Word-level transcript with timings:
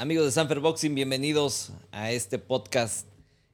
Amigos 0.00 0.24
de 0.24 0.32
Sanfer 0.32 0.60
Boxing, 0.60 0.94
bienvenidos 0.94 1.72
a 1.92 2.10
este 2.10 2.38
podcast. 2.38 3.06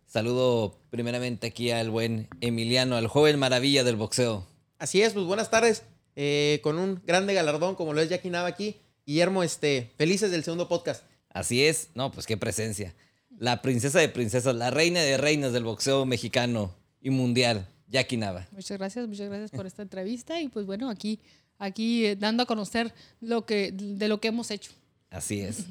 Saludo 0.06 0.78
primeramente 0.90 1.48
aquí 1.48 1.72
al 1.72 1.90
buen 1.90 2.28
Emiliano, 2.40 2.94
al 2.94 3.08
joven 3.08 3.36
maravilla 3.36 3.82
del 3.82 3.96
boxeo. 3.96 4.46
Así 4.78 5.02
es, 5.02 5.12
pues 5.12 5.26
buenas 5.26 5.50
tardes. 5.50 5.82
Eh, 6.14 6.60
con 6.62 6.78
un 6.78 7.02
grande 7.04 7.34
galardón 7.34 7.74
como 7.74 7.92
lo 7.92 8.00
es 8.00 8.10
Jackie 8.10 8.30
Nava 8.30 8.46
aquí. 8.46 8.76
Guillermo, 9.04 9.42
este, 9.42 9.90
felices 9.96 10.30
del 10.30 10.44
segundo 10.44 10.68
podcast. 10.68 11.02
Así 11.30 11.64
es, 11.64 11.88
no, 11.96 12.12
pues 12.12 12.26
qué 12.26 12.36
presencia. 12.36 12.94
La 13.40 13.60
princesa 13.60 13.98
de 13.98 14.08
princesas, 14.08 14.54
la 14.54 14.70
reina 14.70 15.00
de 15.00 15.16
reinas 15.16 15.52
del 15.52 15.64
boxeo 15.64 16.06
mexicano 16.06 16.72
y 17.00 17.10
mundial, 17.10 17.66
Jackie 17.88 18.18
Nava. 18.18 18.46
Muchas 18.52 18.78
gracias, 18.78 19.08
muchas 19.08 19.28
gracias 19.28 19.50
por 19.50 19.66
esta 19.66 19.82
entrevista 19.82 20.40
y 20.40 20.46
pues 20.46 20.64
bueno, 20.64 20.90
aquí, 20.90 21.18
aquí 21.58 22.06
eh, 22.06 22.14
dando 22.14 22.44
a 22.44 22.46
conocer 22.46 22.94
lo 23.20 23.44
que, 23.44 23.72
de 23.72 24.06
lo 24.06 24.20
que 24.20 24.28
hemos 24.28 24.52
hecho. 24.52 24.70
Así 25.10 25.40
es. 25.40 25.64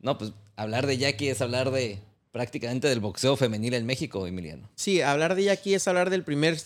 No, 0.00 0.18
pues 0.18 0.32
hablar 0.56 0.86
de 0.86 0.98
Jackie 0.98 1.28
es 1.28 1.40
hablar 1.40 1.70
de 1.70 2.00
prácticamente 2.32 2.88
del 2.88 3.00
boxeo 3.00 3.36
femenil 3.36 3.74
en 3.74 3.86
México, 3.86 4.26
Emiliano. 4.26 4.68
Sí, 4.74 5.00
hablar 5.00 5.34
de 5.34 5.44
Jackie 5.44 5.74
es 5.74 5.88
hablar 5.88 6.10
del 6.10 6.24
primer, 6.24 6.58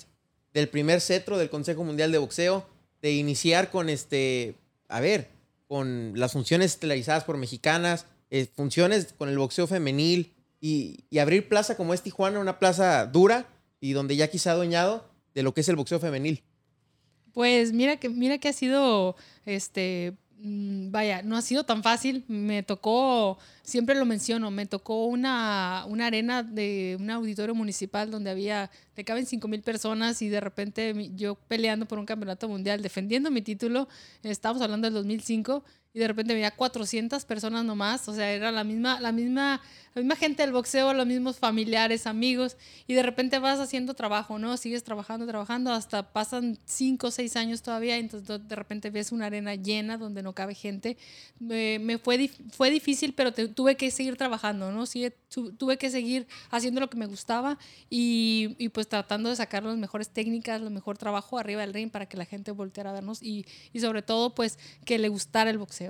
del 0.53 0.69
primer 0.69 1.01
cetro 1.01 1.39
del 1.39 1.51
Consejo 1.51 1.85
Mundial 1.85 2.13
de 2.13 2.19
Boxeo, 2.19 2.67
de 3.01 3.13
iniciar 3.13 3.71
con 3.71 3.89
este, 3.89 4.57
a 4.89 5.01
ver, 5.01 5.29
con 5.69 6.13
las 6.17 6.33
funciones 6.33 6.79
televisadas 6.79 7.25
por 7.25 7.39
mexicanas, 7.39 8.07
eh, 8.31 8.47
funciones 8.55 9.15
con 9.17 9.29
el 9.29 9.39
boxeo 9.39 9.67
femenil 9.67 10.35
y, 10.61 11.05
y, 11.11 11.19
abrir 11.19 11.49
plaza 11.49 11.77
como 11.77 11.95
es 11.95 12.03
Tijuana, 12.03 12.39
una 12.39 12.59
plaza 12.59 13.07
dura 13.07 13.47
y 13.81 13.93
donde 13.93 14.17
Jackie 14.17 14.39
se 14.39 14.49
ha 14.49 14.53
adueñado 14.53 15.11
de 15.35 15.43
lo 15.43 15.55
que 15.55 15.63
es 15.63 15.69
el 15.69 15.77
boxeo 15.77 15.99
femenil. 15.99 16.43
Pues 17.33 17.73
mira 17.73 17.97
que, 17.97 18.09
mira 18.09 18.39
que 18.39 18.49
ha 18.49 18.53
sido 18.53 19.17
este 19.47 20.15
vaya, 20.45 21.23
no 21.23 21.37
ha 21.37 21.43
sido 21.43 21.65
tan 21.65 21.83
fácil. 21.83 22.25
Me 22.29 22.63
tocó, 22.63 23.39
siempre 23.63 23.95
lo 23.95 24.05
menciono, 24.05 24.51
me 24.51 24.67
tocó 24.67 25.07
una, 25.07 25.85
una 25.89 26.07
arena 26.07 26.43
de 26.43 26.97
un 26.99 27.11
auditorio 27.11 27.55
municipal 27.55 28.11
donde 28.11 28.31
había, 28.31 28.71
le 28.97 29.05
caben 29.05 29.27
5 29.27 29.47
mil 29.49 29.63
personas 29.63 30.21
y 30.23 30.29
de 30.29 30.41
repente 30.41 31.11
yo 31.15 31.35
peleando 31.35 31.87
por 31.87 31.99
un 31.99 32.07
campeonato 32.07 32.49
mundial, 32.49 32.83
defendiendo 32.83 33.31
mi 33.31 33.43
título, 33.43 33.89
estamos 34.23 34.61
hablando 34.63 34.87
del 34.87 34.95
2005 34.95 35.65
y 35.95 35.99
de 35.99 36.09
repente 36.09 36.33
veía 36.33 36.51
400 36.51 37.25
personas 37.27 37.65
nomás, 37.65 38.09
o 38.09 38.15
sea, 38.15 38.33
era 38.33 38.51
la 38.51 38.65
misma, 38.65 38.99
la 39.01 39.13
misma, 39.13 39.61
la 39.95 40.01
misma 40.01 40.17
gente 40.17 40.43
del 40.43 40.53
boxeo, 40.53 40.95
los 40.95 41.07
mismos 41.07 41.39
familiares, 41.39 42.07
amigos, 42.07 42.57
y 42.87 42.95
de 42.95 43.03
repente 43.03 43.39
vas 43.39 43.61
haciendo 43.61 43.93
trabajo, 43.93 44.39
¿no? 44.39 44.57
Sigues 44.57 44.85
trabajando, 44.85 45.27
trabajando, 45.27 45.71
hasta 45.71 46.13
pasan 46.13 46.59
5 46.65 47.09
o 47.09 47.11
6 47.11 47.37
años 47.37 47.61
todavía, 47.61 47.99
entonces 47.99 48.49
de 48.49 48.57
repente 48.57 48.89
ves 48.89 49.13
una 49.13 49.27
arena 49.27 49.55
llena 49.55 49.99
donde 49.99 50.23
no 50.23 50.33
cabe 50.33 50.55
gente. 50.55 50.97
Me, 51.39 51.99
fue, 52.03 52.31
fue 52.51 52.71
difícil, 52.71 53.13
pero 53.13 53.33
tuve 53.33 53.77
que 53.77 53.91
seguir 53.91 54.17
trabajando, 54.17 54.73
¿no? 54.73 54.87
Sí, 54.87 55.13
tuve 55.59 55.77
que 55.77 55.91
seguir 55.91 56.27
haciendo 56.51 56.81
lo 56.81 56.89
que 56.89 56.97
me 56.97 57.07
gustaba 57.07 57.59
y, 57.91 58.69
pues 58.73 58.89
tratando 58.89 59.29
de 59.29 59.37
sacar 59.37 59.63
las 59.63 59.77
mejores 59.77 60.09
técnicas, 60.09 60.63
lo 60.63 60.71
mejor 60.71 60.97
trabajo 60.97 61.39
arriba 61.39 61.61
del 61.61 61.75
ring 61.75 61.91
para 61.91 62.07
que 62.07 62.17
la 62.17 62.25
gente 62.25 62.51
volteara 62.51 62.91
a 62.91 62.93
vernos 62.95 63.23
y, 63.23 63.45
y 63.75 63.81
sobre 63.81 64.01
todo 64.01 64.35
pues 64.35 64.59
que 64.87 64.99
le 64.99 65.09
gustara 65.09 65.51
el 65.51 65.59
boxeo. 65.59 65.82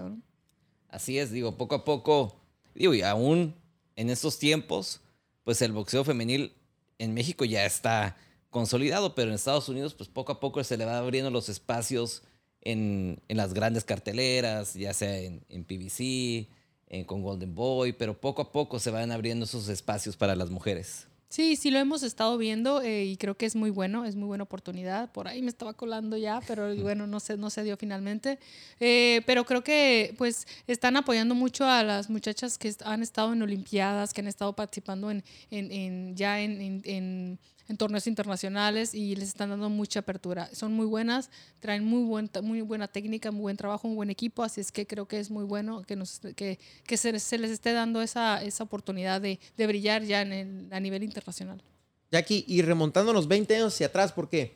Así 0.89 1.19
es, 1.19 1.31
digo, 1.31 1.57
poco 1.57 1.75
a 1.75 1.85
poco, 1.85 2.37
digo, 2.75 2.95
y 2.95 3.03
aún 3.03 3.55
en 3.97 4.11
estos 4.11 4.39
tiempos, 4.39 5.01
pues 5.45 5.63
el 5.63 5.73
boxeo 5.73 6.05
femenil 6.05 6.55
en 6.99 7.15
México 7.15 7.45
ya 7.45 7.65
está 7.65 8.17
consolidado, 8.51 9.15
pero 9.15 9.29
en 9.29 9.35
Estados 9.35 9.69
Unidos, 9.69 9.95
pues 9.95 10.09
poco 10.09 10.33
a 10.33 10.41
poco 10.41 10.63
se 10.63 10.77
le 10.77 10.85
va 10.85 10.99
abriendo 10.99 11.31
los 11.31 11.49
espacios 11.49 12.23
en, 12.61 13.21
las 13.29 13.55
grandes 13.55 13.85
carteleras, 13.85 14.75
ya 14.75 14.93
sea 14.95 15.19
en, 15.19 15.45
en 15.49 15.65
PBC, 15.65 16.49
en, 16.89 17.05
con 17.05 17.23
Golden 17.23 17.55
Boy, 17.55 17.93
pero 17.93 18.21
poco 18.21 18.43
a 18.43 18.53
poco 18.53 18.79
se 18.79 18.91
van 18.91 19.11
abriendo 19.11 19.47
esos 19.47 19.69
espacios 19.69 20.17
para 20.17 20.37
las 20.37 20.51
mujeres. 20.51 21.07
Sí, 21.33 21.57
sí 21.57 21.71
lo 21.71 21.79
hemos 21.79 22.03
estado 22.03 22.37
viendo 22.37 22.83
eh, 22.83 23.07
y 23.07 23.17
creo 23.17 23.39
que 23.39 23.47
es 23.47 23.57
muy 23.57 23.71
bueno, 23.71 24.05
es 24.05 24.17
muy 24.17 24.27
buena 24.27 24.45
oportunidad. 24.45 25.11
Por 25.13 25.29
ahí 25.29 25.41
me 25.41 25.49
estaba 25.49 25.73
colando 25.73 26.19
ya, 26.19 26.43
pero 26.47 26.77
bueno, 26.77 27.07
no 27.07 27.21
se, 27.21 27.39
no 27.39 27.49
se 27.49 27.65
dio 27.65 27.79
finalmente. 27.79 28.39
Eh, 28.81 29.23
pero 29.25 29.47
creo 29.47 29.65
que 29.65 30.15
pues 30.19 30.47
están 30.67 30.95
apoyando 30.99 31.35
mucho 31.35 31.65
a 31.65 31.83
las 31.85 32.11
muchachas 32.11 32.59
que 32.59 32.75
han 32.85 33.03
estado 33.03 33.33
en 33.33 33.41
Olimpiadas, 33.41 34.13
que 34.13 34.21
han 34.21 34.27
estado 34.27 34.53
participando 34.53 35.11
en, 35.11 35.25
en, 35.51 35.73
en 35.73 36.17
ya 36.17 36.39
en, 36.39 36.83
en 36.85 37.39
en 37.73 37.79
torneos 37.79 38.07
internacionales 38.07 38.95
y 38.95 39.17
les 39.17 39.29
están 39.29 39.51
dando 39.51 39.69
mucha 39.69 40.01
apertura. 40.01 40.49
Son 40.53 40.73
muy 40.73 40.87
buenas, 40.87 41.31
traen 41.59 41.85
muy, 41.85 42.05
buen, 42.05 42.31
muy 42.43 42.61
buena 42.61 42.87
técnica, 42.87 43.33
muy 43.33 43.41
buen 43.41 43.57
trabajo, 43.57 43.89
un 43.89 43.97
buen 43.97 44.11
equipo, 44.11 44.45
así 44.45 44.61
es 44.61 44.71
que 44.71 44.87
creo 44.87 45.09
que 45.09 45.19
es 45.19 45.31
muy 45.31 45.45
bueno 45.45 45.83
que, 45.83 45.97
nos, 45.97 46.21
que, 46.37 46.59
que 46.87 46.97
se, 46.97 47.19
se, 47.19 47.39
les 47.39 47.51
esté 47.51 47.73
dando 47.73 48.03
esa, 48.03 48.43
esa 48.45 48.63
oportunidad 48.63 49.21
de, 49.21 49.41
de 49.57 49.67
brillar 49.67 50.05
ya 50.05 50.21
en 50.21 50.33
el, 50.33 50.69
a 50.71 50.79
nivel 50.79 51.03
internacional. 51.03 51.63
Jackie, 52.11 52.45
y 52.47 52.61
remontándonos 52.61 53.27
20 53.27 53.57
años 53.57 53.75
hacia 53.75 53.87
atrás, 53.87 54.13
¿por 54.13 54.29
qué? 54.29 54.55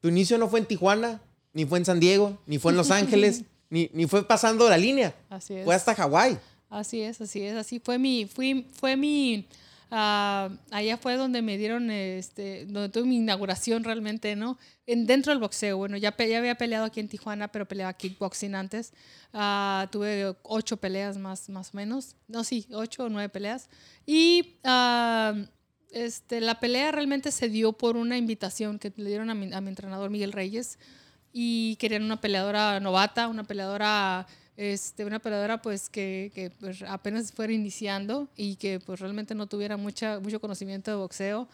Tu 0.00 0.08
inicio 0.08 0.38
no 0.38 0.48
fue 0.48 0.60
en 0.60 0.66
Tijuana, 0.66 1.22
ni 1.52 1.66
fue 1.66 1.78
en 1.78 1.84
San 1.84 2.00
Diego, 2.00 2.38
ni 2.46 2.58
fue 2.58 2.72
en 2.72 2.78
Los 2.78 2.90
Ángeles, 2.90 3.44
ni, 3.68 3.90
ni 3.92 4.06
fue 4.06 4.26
pasando 4.26 4.68
la 4.70 4.78
línea. 4.78 5.14
Así 5.28 5.54
es. 5.54 5.64
Fue 5.64 5.74
hasta 5.74 5.94
Hawái. 5.94 6.38
Así 6.70 7.02
es, 7.02 7.20
así 7.20 7.42
es, 7.42 7.54
así 7.56 7.78
fue 7.78 7.98
mi, 7.98 8.26
fui, 8.26 8.66
fue 8.72 8.96
mi 8.96 9.46
Uh, 9.96 10.50
allá 10.72 10.96
fue 10.96 11.16
donde 11.16 11.40
me 11.40 11.56
dieron, 11.56 11.88
este, 11.88 12.66
donde 12.66 12.88
tuve 12.88 13.04
mi 13.04 13.18
inauguración 13.18 13.84
realmente, 13.84 14.34
¿no? 14.34 14.58
En, 14.88 15.06
dentro 15.06 15.30
del 15.30 15.38
boxeo. 15.38 15.76
Bueno, 15.76 15.96
ya, 15.96 16.16
ya 16.16 16.38
había 16.38 16.56
peleado 16.56 16.84
aquí 16.84 16.98
en 16.98 17.06
Tijuana, 17.06 17.46
pero 17.46 17.68
peleaba 17.68 17.92
kickboxing 17.92 18.56
antes. 18.56 18.92
Uh, 19.32 19.86
tuve 19.92 20.34
ocho 20.42 20.78
peleas 20.78 21.16
más, 21.16 21.48
más 21.48 21.72
o 21.72 21.76
menos. 21.76 22.16
No, 22.26 22.42
sí, 22.42 22.66
ocho 22.72 23.04
o 23.04 23.08
nueve 23.08 23.28
peleas. 23.28 23.68
Y 24.04 24.56
uh, 24.64 25.46
este, 25.92 26.40
la 26.40 26.58
pelea 26.58 26.90
realmente 26.90 27.30
se 27.30 27.48
dio 27.48 27.72
por 27.72 27.96
una 27.96 28.18
invitación 28.18 28.80
que 28.80 28.92
le 28.96 29.10
dieron 29.10 29.30
a 29.30 29.34
mi, 29.34 29.52
a 29.52 29.60
mi 29.60 29.68
entrenador 29.68 30.10
Miguel 30.10 30.32
Reyes. 30.32 30.76
Y 31.32 31.76
querían 31.76 32.02
una 32.02 32.20
peleadora 32.20 32.80
novata, 32.80 33.28
una 33.28 33.44
peleadora 33.44 34.26
este, 34.56 35.04
una 35.04 35.18
peleadora 35.18 35.60
pues 35.62 35.88
que, 35.88 36.30
que 36.34 36.50
pues, 36.50 36.82
apenas 36.82 37.32
fuera 37.32 37.52
iniciando 37.52 38.28
y 38.36 38.56
que 38.56 38.80
pues 38.80 39.00
realmente 39.00 39.34
no 39.34 39.46
tuviera 39.46 39.76
mucha, 39.76 40.20
mucho 40.20 40.40
conocimiento 40.40 40.90
de 40.90 40.96
boxeo. 40.96 41.48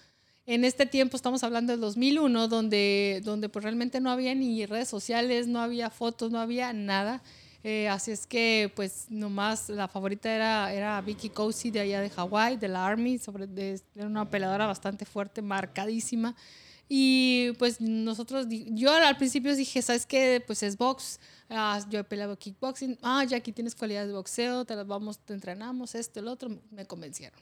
En 0.46 0.64
este 0.64 0.86
tiempo 0.86 1.16
estamos 1.16 1.44
hablando 1.44 1.72
del 1.72 1.80
2001, 1.80 2.48
donde, 2.48 3.20
donde 3.24 3.48
pues 3.48 3.62
realmente 3.62 4.00
no 4.00 4.10
había 4.10 4.34
ni 4.34 4.66
redes 4.66 4.88
sociales, 4.88 5.46
no 5.46 5.60
había 5.60 5.90
fotos, 5.90 6.32
no 6.32 6.40
había 6.40 6.72
nada. 6.72 7.22
Eh, 7.62 7.88
así 7.88 8.10
es 8.10 8.26
que 8.26 8.72
pues 8.74 9.06
nomás 9.10 9.68
la 9.68 9.86
favorita 9.86 10.34
era, 10.34 10.72
era 10.72 11.00
Vicky 11.02 11.28
Cousy 11.28 11.70
de 11.70 11.80
allá 11.80 12.00
de 12.00 12.08
Hawái, 12.08 12.56
de 12.56 12.68
la 12.68 12.86
Army, 12.86 13.18
sobre, 13.18 13.46
de, 13.46 13.80
era 13.94 14.06
una 14.06 14.28
peleadora 14.28 14.66
bastante 14.66 15.04
fuerte, 15.04 15.42
marcadísima. 15.42 16.34
Y 16.92 17.52
pues 17.58 17.80
nosotros, 17.80 18.46
yo 18.48 18.92
al 18.92 19.16
principio 19.16 19.54
dije, 19.54 19.80
¿sabes 19.80 20.06
qué? 20.06 20.42
Pues 20.44 20.62
es 20.64 20.76
box 20.76 21.20
Ah, 21.50 21.80
yo 21.90 21.98
he 21.98 22.04
peleado 22.04 22.38
kickboxing. 22.38 22.96
Ah, 23.02 23.24
ya 23.24 23.36
aquí 23.36 23.50
tienes 23.50 23.74
cualidades 23.74 24.08
de 24.08 24.14
boxeo, 24.14 24.64
te 24.64 24.76
las 24.76 24.86
vamos, 24.86 25.18
te 25.18 25.34
entrenamos, 25.34 25.96
esto, 25.96 26.20
el 26.20 26.28
otro. 26.28 26.48
Me 26.70 26.86
convencieron. 26.86 27.38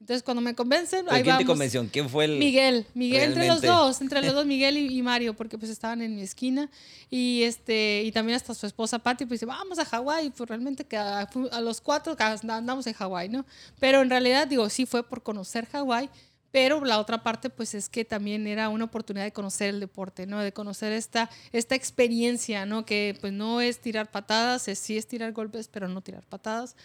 Entonces, 0.00 0.24
cuando 0.24 0.40
me 0.40 0.52
convencen, 0.52 1.06
ahí 1.08 1.22
¿Quién 1.22 1.38
te 1.38 1.44
convenció? 1.44 1.88
¿Quién 1.92 2.10
fue 2.10 2.24
el...? 2.24 2.36
Miguel. 2.40 2.84
Miguel, 2.92 3.22
entre 3.22 3.46
los 3.46 3.62
dos. 3.62 4.00
Entre 4.00 4.20
los 4.20 4.34
dos, 4.34 4.46
Miguel 4.46 4.76
y, 4.76 5.00
Mario, 5.00 5.34
porque 5.34 5.56
pues 5.58 5.70
estaban 5.70 6.02
en 6.02 6.16
mi 6.16 6.22
esquina. 6.22 6.68
Y, 7.08 7.44
este, 7.44 8.02
y 8.02 8.10
también 8.10 8.34
hasta 8.34 8.52
su 8.52 8.66
esposa, 8.66 8.98
Patty, 8.98 9.26
pues 9.26 9.38
dice, 9.38 9.46
vamos 9.46 9.78
a 9.78 9.84
Hawái. 9.84 10.30
Pues 10.30 10.48
realmente 10.48 10.84
que 10.84 10.96
a, 10.96 11.20
a 11.52 11.60
los 11.60 11.80
cuatro 11.80 12.16
andamos 12.18 12.88
en 12.88 12.94
Hawái, 12.94 13.28
¿no? 13.28 13.46
Pero 13.78 14.02
en 14.02 14.10
realidad, 14.10 14.48
digo, 14.48 14.68
sí 14.70 14.86
fue 14.86 15.04
por 15.04 15.22
conocer 15.22 15.66
Hawái 15.66 16.10
pero 16.52 16.84
la 16.84 17.00
otra 17.00 17.22
parte 17.22 17.50
pues 17.50 17.74
es 17.74 17.88
que 17.88 18.04
también 18.04 18.46
era 18.46 18.68
una 18.68 18.84
oportunidad 18.84 19.24
de 19.24 19.32
conocer 19.32 19.70
el 19.70 19.80
deporte, 19.80 20.26
¿no? 20.26 20.38
De 20.38 20.52
conocer 20.52 20.92
esta, 20.92 21.30
esta 21.50 21.74
experiencia, 21.74 22.66
¿no? 22.66 22.84
Que 22.84 23.16
pues 23.20 23.32
no 23.32 23.62
es 23.62 23.80
tirar 23.80 24.10
patadas, 24.10 24.68
es, 24.68 24.78
sí 24.78 24.98
es 24.98 25.08
tirar 25.08 25.32
golpes, 25.32 25.68
pero 25.68 25.88
no 25.88 26.02
tirar 26.02 26.24
patadas. 26.26 26.76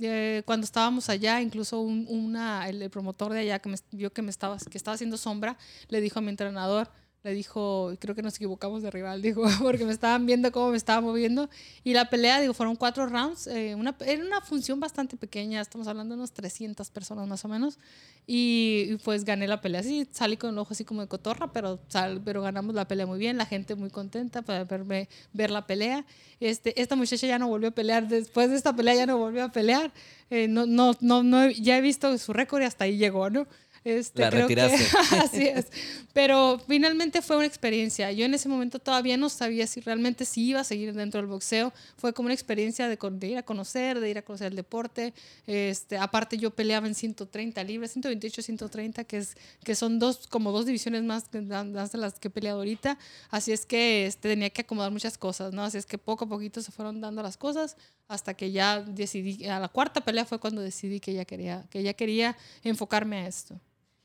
Eh, 0.00 0.42
cuando 0.46 0.64
estábamos 0.64 1.10
allá, 1.10 1.42
incluso 1.42 1.80
un, 1.80 2.06
una, 2.08 2.66
el, 2.68 2.88
promotor 2.88 3.34
de 3.34 3.40
allá 3.40 3.58
que 3.58 3.68
me, 3.68 3.76
vio 3.92 4.10
que 4.10 4.22
me 4.22 4.30
estaba, 4.30 4.56
que 4.58 4.78
estaba 4.78 4.94
haciendo 4.94 5.18
sombra, 5.18 5.58
le 5.88 6.00
dijo 6.00 6.18
a 6.18 6.22
mi 6.22 6.30
entrenador, 6.30 6.90
le 7.22 7.34
dijo, 7.34 7.92
creo 7.98 8.14
que 8.14 8.22
nos 8.22 8.36
equivocamos 8.36 8.82
de 8.82 8.90
rival, 8.90 9.20
dijo, 9.22 9.42
porque 9.60 9.84
me 9.84 9.92
estaban 9.92 10.24
viendo 10.26 10.50
cómo 10.52 10.70
me 10.70 10.76
estaba 10.76 11.00
moviendo. 11.00 11.50
Y 11.84 11.92
la 11.92 12.08
pelea, 12.08 12.40
digo, 12.40 12.54
fueron 12.54 12.76
cuatro 12.76 13.06
rounds. 13.06 13.46
Eh, 13.46 13.74
una, 13.74 13.94
era 14.06 14.24
una 14.24 14.40
función 14.40 14.80
bastante 14.80 15.16
pequeña, 15.16 15.60
estamos 15.60 15.86
hablando 15.86 16.14
de 16.14 16.20
unos 16.20 16.32
300 16.32 16.90
personas 16.90 17.28
más 17.28 17.44
o 17.44 17.48
menos. 17.48 17.78
Y, 18.26 18.96
pues 19.04 19.24
gané 19.24 19.48
la 19.48 19.60
pelea. 19.60 19.82
Sí, 19.82 20.06
salí 20.12 20.36
con 20.36 20.50
el 20.50 20.58
ojo 20.58 20.72
así 20.72 20.84
como 20.84 21.02
de 21.02 21.08
cotorra, 21.08 21.52
pero, 21.52 21.80
sal, 21.88 22.22
pero 22.24 22.42
ganamos 22.42 22.74
la 22.74 22.86
pelea 22.86 23.06
muy 23.06 23.18
bien, 23.18 23.36
la 23.36 23.46
gente 23.46 23.74
muy 23.74 23.90
contenta 23.90 24.42
para 24.42 24.64
verme, 24.64 25.08
ver 25.32 25.50
la 25.50 25.66
pelea. 25.66 26.06
Este, 26.38 26.80
esta 26.80 26.96
muchacha 26.96 27.26
ya 27.26 27.38
no 27.38 27.48
volvió 27.48 27.68
a 27.68 27.72
pelear, 27.72 28.08
después 28.08 28.48
de 28.48 28.56
esta 28.56 28.74
pelea 28.74 28.94
ya 28.94 29.06
no 29.06 29.18
volvió 29.18 29.44
a 29.44 29.52
pelear. 29.52 29.92
Eh, 30.30 30.48
no, 30.48 30.64
no, 30.64 30.92
no, 31.00 31.22
no, 31.22 31.50
ya 31.50 31.76
he 31.76 31.80
visto 31.80 32.16
su 32.18 32.32
récord 32.32 32.62
y 32.62 32.64
hasta 32.64 32.84
ahí 32.84 32.96
llegó, 32.96 33.28
¿no? 33.28 33.46
Este, 33.82 34.20
La 34.20 34.30
creo 34.30 34.46
que- 34.46 34.54
retiraste. 34.56 34.96
así 35.24 35.46
es. 35.48 35.66
Pero 36.12 36.60
finalmente 36.66 37.22
fue 37.22 37.36
una 37.36 37.46
experiencia. 37.46 38.10
Yo 38.12 38.24
en 38.26 38.34
ese 38.34 38.48
momento 38.48 38.78
todavía 38.78 39.16
no 39.16 39.28
sabía 39.30 39.66
si 39.66 39.80
realmente 39.80 40.24
sí 40.26 40.48
iba 40.48 40.60
a 40.60 40.64
seguir 40.64 40.92
dentro 40.92 41.18
del 41.20 41.28
boxeo. 41.28 41.72
Fue 41.96 42.12
como 42.12 42.26
una 42.26 42.34
experiencia 42.34 42.88
de, 42.88 42.98
de 43.00 43.26
ir 43.28 43.38
a 43.38 43.42
conocer, 43.42 44.00
de 44.00 44.10
ir 44.10 44.18
a 44.18 44.22
conocer 44.22 44.48
el 44.48 44.56
deporte. 44.56 45.14
Este, 45.46 45.96
aparte 45.96 46.36
yo 46.36 46.50
peleaba 46.50 46.86
en 46.88 46.94
130 46.94 47.62
libras, 47.64 47.92
128, 47.92 48.42
130, 48.42 49.04
que, 49.04 49.16
es, 49.18 49.34
que 49.64 49.74
son 49.74 49.98
dos, 49.98 50.26
como 50.28 50.52
dos 50.52 50.66
divisiones 50.66 51.02
más, 51.04 51.28
que- 51.28 51.40
más 51.40 51.92
de 51.92 51.98
las 51.98 52.18
que 52.18 52.28
he 52.28 52.30
peleado 52.30 52.58
ahorita. 52.58 52.98
Así 53.30 53.52
es 53.52 53.64
que 53.64 54.04
este, 54.06 54.28
tenía 54.30 54.50
que 54.50 54.60
acomodar 54.62 54.90
muchas 54.90 55.16
cosas, 55.16 55.52
¿no? 55.54 55.62
Así 55.64 55.78
es 55.78 55.86
que 55.86 55.96
poco 55.96 56.24
a 56.26 56.28
poquito 56.28 56.60
se 56.60 56.70
fueron 56.72 57.00
dando 57.00 57.22
las 57.22 57.36
cosas 57.36 57.76
hasta 58.08 58.34
que 58.34 58.50
ya 58.50 58.80
decidí, 58.80 59.46
a 59.46 59.60
la 59.60 59.68
cuarta 59.68 60.00
pelea 60.00 60.24
fue 60.24 60.40
cuando 60.40 60.60
decidí 60.60 60.98
que 60.98 61.12
ya 61.14 61.24
quería, 61.24 61.64
que 61.70 61.82
ya 61.82 61.94
quería 61.94 62.36
enfocarme 62.64 63.18
a 63.18 63.26
esto. 63.28 63.58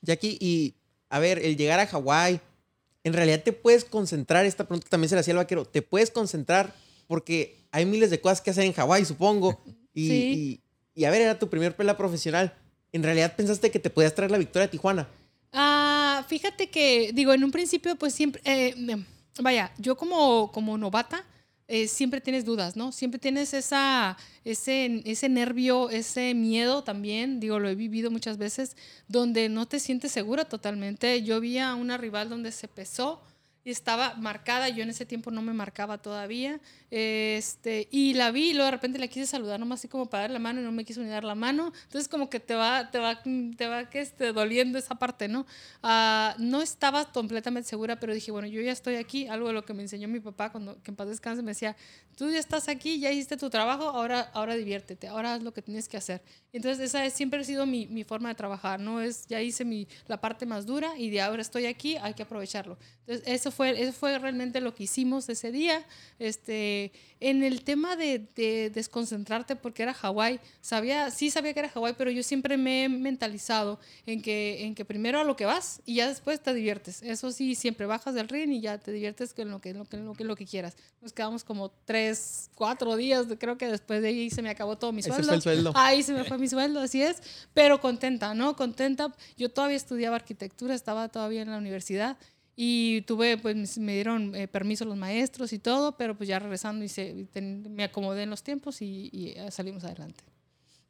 Jackie, 0.05 0.37
y 0.39 0.75
a 1.09 1.19
ver, 1.19 1.39
el 1.39 1.57
llegar 1.57 1.79
a 1.79 1.87
Hawái, 1.87 2.39
en 3.03 3.13
realidad 3.13 3.41
te 3.43 3.51
puedes 3.53 3.85
concentrar, 3.85 4.45
esta 4.45 4.65
pregunta 4.67 4.87
también 4.89 5.09
se 5.09 5.15
la 5.15 5.21
hacía 5.21 5.33
el 5.33 5.37
vaquero, 5.37 5.65
te 5.65 5.81
puedes 5.81 6.09
concentrar 6.11 6.73
porque 7.07 7.57
hay 7.71 7.85
miles 7.85 8.09
de 8.09 8.19
cosas 8.21 8.41
que 8.41 8.49
hacer 8.51 8.63
en 8.65 8.73
Hawái, 8.73 9.05
supongo. 9.05 9.61
Y, 9.93 10.07
Sí. 10.07 10.61
y, 10.95 11.01
y 11.01 11.05
a 11.05 11.11
ver, 11.11 11.21
era 11.21 11.37
tu 11.39 11.49
primer 11.49 11.75
pelea 11.75 11.95
profesional. 11.97 12.53
En 12.91 13.03
realidad 13.03 13.35
pensaste 13.35 13.69
que 13.71 13.79
te 13.79 13.89
podías 13.89 14.15
traer 14.15 14.31
la 14.31 14.37
victoria 14.37 14.65
a 14.67 14.71
Tijuana. 14.71 15.07
Ah, 15.53 16.25
fíjate 16.27 16.69
que, 16.69 17.11
digo, 17.13 17.31
en 17.33 17.43
un 17.43 17.51
principio, 17.51 17.95
pues 17.95 18.13
siempre, 18.13 18.41
eh, 18.45 18.73
vaya, 19.41 19.71
yo 19.77 19.95
como, 19.97 20.51
como 20.51 20.77
novata, 20.77 21.23
eh, 21.67 21.87
siempre 21.87 22.21
tienes 22.21 22.45
dudas, 22.45 22.75
¿no? 22.75 22.91
Siempre 22.91 23.19
tienes 23.19 23.53
esa, 23.53 24.17
ese, 24.43 25.01
ese 25.05 25.29
nervio, 25.29 25.89
ese 25.89 26.33
miedo 26.33 26.83
también, 26.83 27.39
digo, 27.39 27.59
lo 27.59 27.69
he 27.69 27.75
vivido 27.75 28.11
muchas 28.11 28.37
veces, 28.37 28.75
donde 29.07 29.49
no 29.49 29.67
te 29.67 29.79
sientes 29.79 30.11
segura 30.11 30.45
totalmente. 30.45 31.23
Yo 31.23 31.39
vi 31.39 31.57
a 31.57 31.75
una 31.75 31.97
rival 31.97 32.29
donde 32.29 32.51
se 32.51 32.67
pesó 32.67 33.21
estaba 33.71 34.13
marcada, 34.15 34.69
yo 34.69 34.83
en 34.83 34.89
ese 34.89 35.05
tiempo 35.05 35.31
no 35.31 35.41
me 35.41 35.53
marcaba 35.53 35.97
todavía, 35.97 36.59
este, 36.91 37.87
y 37.91 38.13
la 38.13 38.31
vi 38.31 38.51
y 38.51 38.53
luego 38.53 38.65
de 38.65 38.71
repente 38.71 38.99
le 38.99 39.09
quise 39.09 39.25
saludar 39.25 39.59
nomás 39.59 39.79
así 39.79 39.87
como 39.87 40.05
para 40.07 40.21
dar 40.21 40.31
la 40.31 40.39
mano 40.39 40.61
y 40.61 40.63
no 40.63 40.71
me 40.71 40.85
quiso 40.85 41.01
ni 41.01 41.09
dar 41.09 41.23
la 41.23 41.35
mano, 41.35 41.73
entonces 41.83 42.07
como 42.07 42.29
que 42.29 42.39
te 42.39 42.55
va, 42.55 42.91
te 42.91 42.99
va, 42.99 43.21
te 43.23 43.67
va 43.67 43.89
que 43.89 44.01
este, 44.01 44.33
doliendo 44.33 44.77
esa 44.77 44.95
parte, 44.95 45.27
¿no? 45.27 45.45
Ah, 45.81 46.35
no 46.37 46.61
estaba 46.61 47.11
completamente 47.11 47.67
segura, 47.67 47.99
pero 47.99 48.13
dije, 48.13 48.31
bueno, 48.31 48.47
yo 48.47 48.61
ya 48.61 48.71
estoy 48.71 48.95
aquí, 48.95 49.27
algo 49.27 49.47
de 49.47 49.53
lo 49.53 49.65
que 49.65 49.73
me 49.73 49.81
enseñó 49.81 50.07
mi 50.07 50.19
papá 50.19 50.51
cuando 50.51 50.81
que 50.83 50.91
en 50.91 50.95
paz 50.95 51.07
descanse 51.07 51.41
me 51.41 51.51
decía, 51.51 51.75
tú 52.15 52.29
ya 52.29 52.39
estás 52.39 52.69
aquí, 52.69 52.99
ya 52.99 53.11
hiciste 53.11 53.37
tu 53.37 53.49
trabajo, 53.49 53.83
ahora, 53.89 54.29
ahora 54.33 54.55
diviértete, 54.55 55.07
ahora 55.07 55.33
haz 55.33 55.43
lo 55.43 55.53
que 55.53 55.61
tienes 55.61 55.89
que 55.89 55.97
hacer. 55.97 56.21
Entonces 56.53 56.85
esa 56.85 57.05
es, 57.05 57.13
siempre 57.13 57.39
ha 57.41 57.43
sido 57.43 57.65
mi, 57.65 57.87
mi 57.87 58.03
forma 58.03 58.29
de 58.29 58.35
trabajar, 58.35 58.79
¿no? 58.79 59.01
Es, 59.01 59.27
ya 59.27 59.41
hice 59.41 59.65
mi, 59.65 59.87
la 60.07 60.21
parte 60.21 60.45
más 60.45 60.65
dura 60.65 60.97
y 60.97 61.09
de 61.09 61.21
ahora 61.21 61.41
estoy 61.41 61.65
aquí, 61.65 61.97
hay 61.97 62.13
que 62.13 62.23
aprovecharlo. 62.23 62.77
Entonces 63.01 63.23
eso 63.27 63.51
fue, 63.55 63.81
eso 63.81 63.93
fue 63.93 64.17
realmente 64.19 64.61
lo 64.61 64.75
que 64.75 64.83
hicimos 64.83 65.29
ese 65.29 65.51
día. 65.51 65.85
Este, 66.19 66.91
en 67.19 67.43
el 67.43 67.63
tema 67.63 67.95
de, 67.95 68.27
de 68.35 68.69
desconcentrarte 68.69 69.55
porque 69.55 69.83
era 69.83 69.93
Hawái, 69.93 70.39
sabía, 70.61 71.09
sí 71.11 71.31
sabía 71.31 71.53
que 71.53 71.59
era 71.61 71.69
Hawái, 71.69 71.95
pero 71.97 72.11
yo 72.11 72.21
siempre 72.23 72.57
me 72.57 72.83
he 72.83 72.89
mentalizado 72.89 73.79
en 74.05 74.21
que, 74.21 74.65
en 74.65 74.75
que 74.75 74.85
primero 74.85 75.19
a 75.19 75.23
lo 75.23 75.35
que 75.35 75.45
vas 75.45 75.81
y 75.85 75.95
ya 75.95 76.07
después 76.07 76.41
te 76.41 76.53
diviertes. 76.53 77.01
Eso 77.01 77.31
sí, 77.31 77.55
siempre 77.55 77.85
bajas 77.85 78.13
del 78.13 78.27
ring 78.27 78.51
y 78.51 78.61
ya 78.61 78.77
te 78.77 78.91
diviertes 78.91 79.33
con 79.33 79.49
lo 79.49 79.59
que, 79.61 79.73
lo 79.73 79.85
que, 79.85 79.97
lo 79.97 80.13
que, 80.13 80.23
lo 80.23 80.35
que 80.35 80.45
quieras. 80.45 80.75
Nos 81.01 81.13
quedamos 81.13 81.43
como 81.43 81.71
tres, 81.85 82.49
cuatro 82.55 82.95
días, 82.95 83.25
creo 83.39 83.57
que 83.57 83.67
después 83.67 84.01
de 84.01 84.09
ahí 84.09 84.29
se 84.29 84.41
me 84.41 84.49
acabó 84.49 84.77
todo 84.77 84.91
mi 84.91 85.01
sueldo. 85.01 85.23
fue 85.23 85.35
el 85.35 85.41
sueldo. 85.41 85.71
Ahí 85.75 86.03
se 86.03 86.13
me 86.13 86.23
fue 86.25 86.37
mi 86.37 86.47
sueldo, 86.47 86.81
así 86.81 87.01
es, 87.01 87.21
pero 87.53 87.79
contenta, 87.79 88.33
¿no? 88.33 88.55
Contenta. 88.55 89.15
Yo 89.37 89.49
todavía 89.49 89.77
estudiaba 89.77 90.15
arquitectura, 90.15 90.75
estaba 90.75 91.07
todavía 91.09 91.41
en 91.41 91.49
la 91.49 91.57
universidad 91.57 92.17
y 92.55 93.01
tuve, 93.01 93.37
pues 93.37 93.77
me 93.77 93.93
dieron 93.95 94.33
eh, 94.35 94.47
permiso 94.47 94.85
los 94.85 94.95
maestros 94.97 95.51
y 95.53 95.59
todo, 95.59 95.97
pero 95.97 96.15
pues 96.15 96.29
ya 96.29 96.39
regresando 96.39 96.85
y 96.85 96.89
se, 96.89 97.25
ten- 97.31 97.73
me 97.75 97.83
acomodé 97.83 98.23
en 98.23 98.29
los 98.29 98.43
tiempos 98.43 98.81
y, 98.81 99.09
y, 99.11 99.29
eh, 99.35 99.51
salimos 99.51 99.83
adelante. 99.83 100.23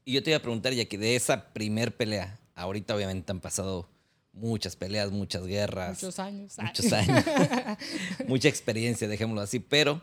Y 0.03 0.13
yo 0.13 0.21
te 0.21 0.29
iba 0.29 0.37
a 0.37 0.41
preguntar, 0.41 0.73
ya 0.73 0.85
que 0.85 0.97
de 0.99 1.15
esa 1.15 1.53
primer 1.53 1.95
pelea, 1.95 2.39
ahorita 2.53 2.95
obviamente 2.95 3.31
han 3.31 3.39
pasado 3.39 3.89
muchas 4.33 4.75
peleas, 4.75 5.11
muchas 5.11 5.47
guerras, 5.47 6.03
Muchos 6.03 6.19
años. 6.19 6.55
Muchos 6.61 6.93
años, 6.93 7.23
mucha 8.27 8.47
experiencia, 8.49 9.07
dejémoslo 9.07 9.41
así, 9.41 9.59
pero 9.59 10.01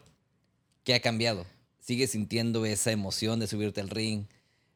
¿qué 0.85 0.95
ha 0.95 1.01
cambiado? 1.01 1.47
¿Sigues 1.79 2.11
sintiendo 2.11 2.65
esa 2.67 2.91
emoción 2.93 3.39
de 3.41 3.47
subirte 3.47 3.81
al 3.81 3.91
ring? 3.91 4.25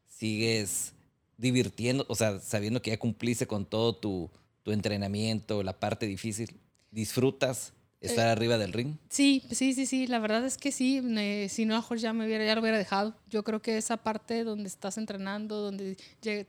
¿Sigues 0.06 0.92
divirtiendo, 1.36 2.06
o 2.08 2.14
sea, 2.14 2.38
sabiendo 2.40 2.80
que 2.80 2.90
ya 2.90 2.98
cumpliste 2.98 3.46
con 3.46 3.66
todo 3.66 3.96
tu, 3.96 4.30
tu 4.62 4.72
entrenamiento, 4.72 5.62
la 5.62 5.78
parte 5.78 6.06
difícil? 6.06 6.60
¿Disfrutas 6.96 7.74
estar 8.00 8.26
arriba 8.28 8.56
del 8.56 8.72
ring? 8.72 8.94
Sí, 9.10 9.42
sí, 9.50 9.74
sí, 9.74 9.84
sí, 9.84 10.06
la 10.06 10.18
verdad 10.18 10.46
es 10.46 10.56
que 10.56 10.72
sí, 10.72 11.02
me- 11.02 11.50
si 11.50 11.66
no, 11.66 11.76
mejor 11.76 11.98
ya 11.98 12.14
me 12.14 12.24
hubiera, 12.24 12.42
ya 12.42 12.54
lo 12.54 12.62
hubiera 12.62 12.78
dejado. 12.78 13.14
Yo 13.28 13.44
creo 13.44 13.60
que 13.60 13.76
esa 13.76 13.98
parte 13.98 14.44
donde 14.44 14.66
estás 14.66 14.96
entrenando, 14.96 15.60
donde 15.60 15.98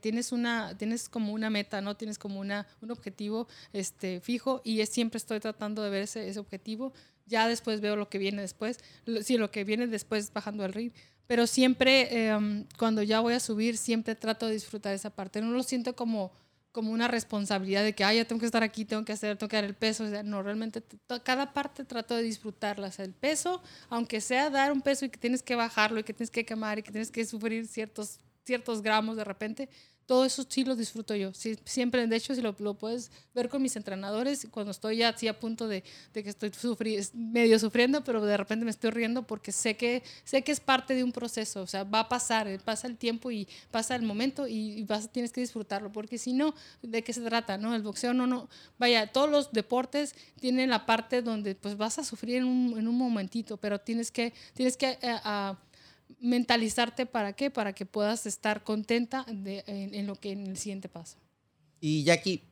tienes 0.00 0.32
una, 0.32 0.74
tienes 0.78 1.10
como 1.10 1.34
una 1.34 1.50
meta, 1.50 1.82
¿no? 1.82 1.98
Tienes 1.98 2.18
como 2.18 2.40
una, 2.40 2.66
un 2.80 2.90
objetivo 2.90 3.46
este, 3.74 4.20
fijo 4.22 4.62
y 4.64 4.80
es, 4.80 4.88
siempre 4.88 5.18
estoy 5.18 5.38
tratando 5.38 5.82
de 5.82 5.90
ver 5.90 6.04
ese, 6.04 6.26
ese 6.26 6.38
objetivo. 6.40 6.94
Ya 7.26 7.46
después 7.46 7.82
veo 7.82 7.94
lo 7.94 8.08
que 8.08 8.16
viene 8.16 8.40
después, 8.40 8.78
lo- 9.04 9.22
sí, 9.22 9.36
lo 9.36 9.50
que 9.50 9.64
viene 9.64 9.86
después 9.86 10.32
bajando 10.32 10.64
al 10.64 10.72
ring. 10.72 10.92
Pero 11.26 11.46
siempre, 11.46 12.08
eh, 12.30 12.64
cuando 12.78 13.02
ya 13.02 13.20
voy 13.20 13.34
a 13.34 13.40
subir, 13.40 13.76
siempre 13.76 14.14
trato 14.14 14.46
de 14.46 14.54
disfrutar 14.54 14.94
esa 14.94 15.10
parte. 15.10 15.42
No 15.42 15.50
lo 15.50 15.62
siento 15.62 15.94
como 15.94 16.32
como 16.78 16.92
una 16.92 17.08
responsabilidad 17.08 17.82
de 17.82 17.92
que, 17.92 18.04
ay, 18.04 18.18
ya 18.18 18.24
tengo 18.24 18.38
que 18.38 18.46
estar 18.46 18.62
aquí, 18.62 18.84
tengo 18.84 19.04
que 19.04 19.12
hacer, 19.12 19.36
tengo 19.36 19.48
que 19.48 19.56
dar 19.56 19.64
el 19.64 19.74
peso. 19.74 20.04
O 20.04 20.08
sea, 20.08 20.22
no, 20.22 20.44
realmente 20.44 20.80
cada 21.24 21.52
parte 21.52 21.84
trato 21.84 22.14
de 22.14 22.22
disfrutarla. 22.22 22.86
O 22.86 22.92
sea, 22.92 23.04
el 23.04 23.14
peso, 23.14 23.60
aunque 23.88 24.20
sea 24.20 24.48
dar 24.48 24.70
un 24.70 24.80
peso 24.80 25.04
y 25.04 25.08
que 25.08 25.18
tienes 25.18 25.42
que 25.42 25.56
bajarlo 25.56 25.98
y 25.98 26.04
que 26.04 26.14
tienes 26.14 26.30
que 26.30 26.44
quemar 26.44 26.78
y 26.78 26.84
que 26.84 26.92
tienes 26.92 27.10
que 27.10 27.24
sufrir 27.26 27.66
ciertos, 27.66 28.20
ciertos 28.44 28.80
gramos 28.80 29.16
de 29.16 29.24
repente, 29.24 29.68
todo 30.08 30.24
eso 30.24 30.42
sí 30.48 30.64
lo 30.64 30.74
disfruto 30.74 31.14
yo. 31.14 31.32
Siempre, 31.34 32.06
de 32.06 32.16
hecho, 32.16 32.34
si 32.34 32.40
lo, 32.40 32.54
puedes 32.54 33.10
ver 33.34 33.50
con 33.50 33.60
mis 33.60 33.76
entrenadores, 33.76 34.48
cuando 34.50 34.70
estoy 34.70 34.96
ya 34.96 35.10
así 35.10 35.28
a 35.28 35.38
punto 35.38 35.68
de, 35.68 35.84
que 36.14 36.30
estoy 36.30 36.50
medio 37.12 37.58
sufriendo, 37.58 38.02
pero 38.02 38.24
de 38.24 38.38
repente 38.38 38.64
me 38.64 38.70
estoy 38.70 38.90
riendo 38.90 39.26
porque 39.26 39.52
sé 39.52 39.76
que, 39.76 40.02
sé 40.24 40.42
que 40.42 40.50
es 40.50 40.60
parte 40.60 40.94
de 40.94 41.04
un 41.04 41.12
proceso. 41.12 41.60
O 41.60 41.66
sea, 41.66 41.84
va 41.84 42.00
a 42.00 42.08
pasar, 42.08 42.48
eh, 42.48 42.58
pasa 42.58 42.86
el 42.86 42.96
tiempo 42.96 43.30
y 43.30 43.46
pasa 43.70 43.96
el 43.96 44.02
momento 44.02 44.48
y, 44.48 44.82
vas, 44.84 45.12
tienes 45.12 45.30
que 45.30 45.42
disfrutarlo, 45.42 45.92
porque 45.92 46.16
si 46.16 46.32
no, 46.32 46.54
¿de 46.80 47.04
qué 47.04 47.12
se 47.12 47.20
trata? 47.20 47.58
¿no? 47.58 47.74
El 47.74 47.82
boxeo 47.82 48.14
no, 48.14 48.26
no, 48.26 48.48
vaya, 48.78 49.12
todos 49.12 49.28
los 49.28 49.52
deportes 49.52 50.14
tienen 50.40 50.70
la 50.70 50.86
parte 50.86 51.20
donde 51.20 51.54
pues 51.54 51.76
vas 51.76 51.98
a 51.98 52.04
sufrir 52.04 52.36
en 52.36 52.44
un, 52.44 52.78
en 52.78 52.88
un 52.88 52.96
momentito, 52.96 53.58
pero 53.58 53.78
tienes 53.78 54.10
que, 54.10 54.32
tienes 54.54 54.78
que 54.78 54.98
eh, 55.02 55.18
mentalizarte 56.20 57.06
para 57.06 57.32
qué, 57.34 57.50
para 57.50 57.72
que 57.72 57.86
puedas 57.86 58.26
estar 58.26 58.64
contenta 58.64 59.24
de- 59.28 59.62
en, 59.66 60.06
lo 60.06 60.16
que 60.16 60.32
en 60.32 60.46
el 60.46 60.56
siguiente 60.56 60.88
paso. 60.88 61.16
Y 61.80 62.04
Jackie, 62.04 62.42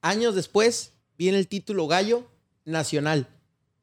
años 0.00 0.34
después 0.34 0.92
viene 1.18 1.38
el 1.38 1.48
título 1.48 1.86
gallo 1.86 2.26
nacional. 2.64 3.28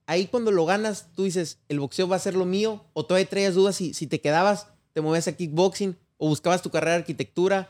Ahí 0.06 0.28
cuando 0.28 0.52
lo 0.52 0.66
ganas, 0.66 1.08
tú 1.16 1.24
dices, 1.26 1.60
el 1.70 1.80
boxeo 1.80 2.08
va 2.08 2.16
a 2.16 2.20
ser 2.20 2.36
lo 2.36 2.46
mío, 2.46 2.84
o 2.94 3.06
todavía 3.06 3.30
traías 3.30 3.54
dudas 3.54 3.76
si, 3.76 3.94
si 3.94 4.08
te 4.08 4.20
quedabas, 4.22 4.68
te 4.94 5.02
movías 5.02 5.28
a 5.28 5.36
kickboxing, 5.36 5.98
o 6.18 6.28
buscabas 6.30 6.62
tu 6.62 6.70
carrera 6.72 6.94
de 6.94 7.00
arquitectura, 7.00 7.70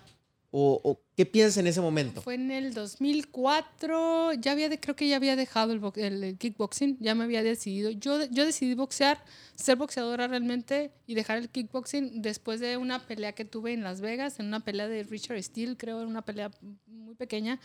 o 0.51 0.99
qué 1.19 1.25
piensas 1.25 1.57
en 1.57 1.67
ese 1.67 1.81
momento. 1.81 2.21
Fue 2.21 2.35
en 2.35 2.49
el 2.49 2.73
2004, 2.73 4.33
ya 4.35 4.53
había, 4.53 4.69
de- 4.69 4.79
creo 4.79 4.95
que 4.95 5.05
ya 5.05 5.17
había 5.17 5.35
dejado 5.35 5.73
el, 5.73 5.81
el- 5.95 6.23
el 6.23 6.37
kickboxing, 6.37 6.95
ya 7.01 7.13
me 7.13 7.25
había 7.25 7.43
decidido. 7.43 7.89
Yo, 7.91 8.23
yo 8.31 8.45
decidí 8.45 8.73
boxear, 8.73 9.21
ser 9.55 9.75
boxeadora 9.75 10.29
realmente 10.29 10.91
y 11.07 11.15
dejar 11.15 11.37
el 11.39 11.49
kickboxing 11.49 12.21
después 12.21 12.61
de 12.61 12.77
una 12.77 13.05
pelea 13.05 13.33
que 13.33 13.43
tuve 13.43 13.73
en 13.73 13.83
Las 13.83 13.99
Vegas, 13.99 14.39
en 14.39 14.45
una 14.47 14.61
pelea 14.61 14.87
de 14.87 15.03
Richard 15.03 15.43
Steele, 15.43 15.75
creo, 15.75 16.01
en 16.01 16.07
una 16.07 16.21
pelea 16.21 16.51
muy 16.87 17.15
pequeña, 17.15 17.59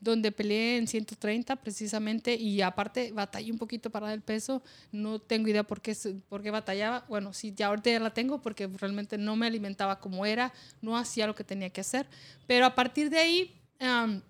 donde 0.00 0.30
peleé 0.30 0.76
en 0.76 0.86
130 0.86 1.56
precisamente 1.56 2.36
y 2.36 2.60
aparte 2.62 3.10
batallé 3.10 3.50
un 3.50 3.58
poquito 3.58 3.90
para 3.90 4.12
el 4.14 4.20
peso. 4.20 4.62
No 4.92 5.18
tengo 5.18 5.48
idea 5.48 5.64
por 5.64 5.80
qué, 5.80 5.96
por 6.28 6.40
qué 6.40 6.52
batallaba. 6.52 7.04
Bueno, 7.08 7.32
sí, 7.32 7.52
ya 7.56 7.66
ahorita 7.66 7.90
ya 7.90 7.98
la 7.98 8.14
tengo 8.14 8.40
porque 8.40 8.68
realmente 8.68 9.18
no 9.18 9.34
me 9.34 9.48
alimentaba 9.48 9.98
como 9.98 10.24
era, 10.24 10.52
no 10.82 10.96
hacía 10.96 11.26
lo 11.26 11.34
que 11.34 11.42
tenía 11.42 11.70
que 11.70 11.80
hacer. 11.80 12.06
Pero 12.46 12.66
a 12.66 12.76
partir 12.98 13.10
de 13.10 13.18
ahí, 13.18 13.54
en 13.78 14.22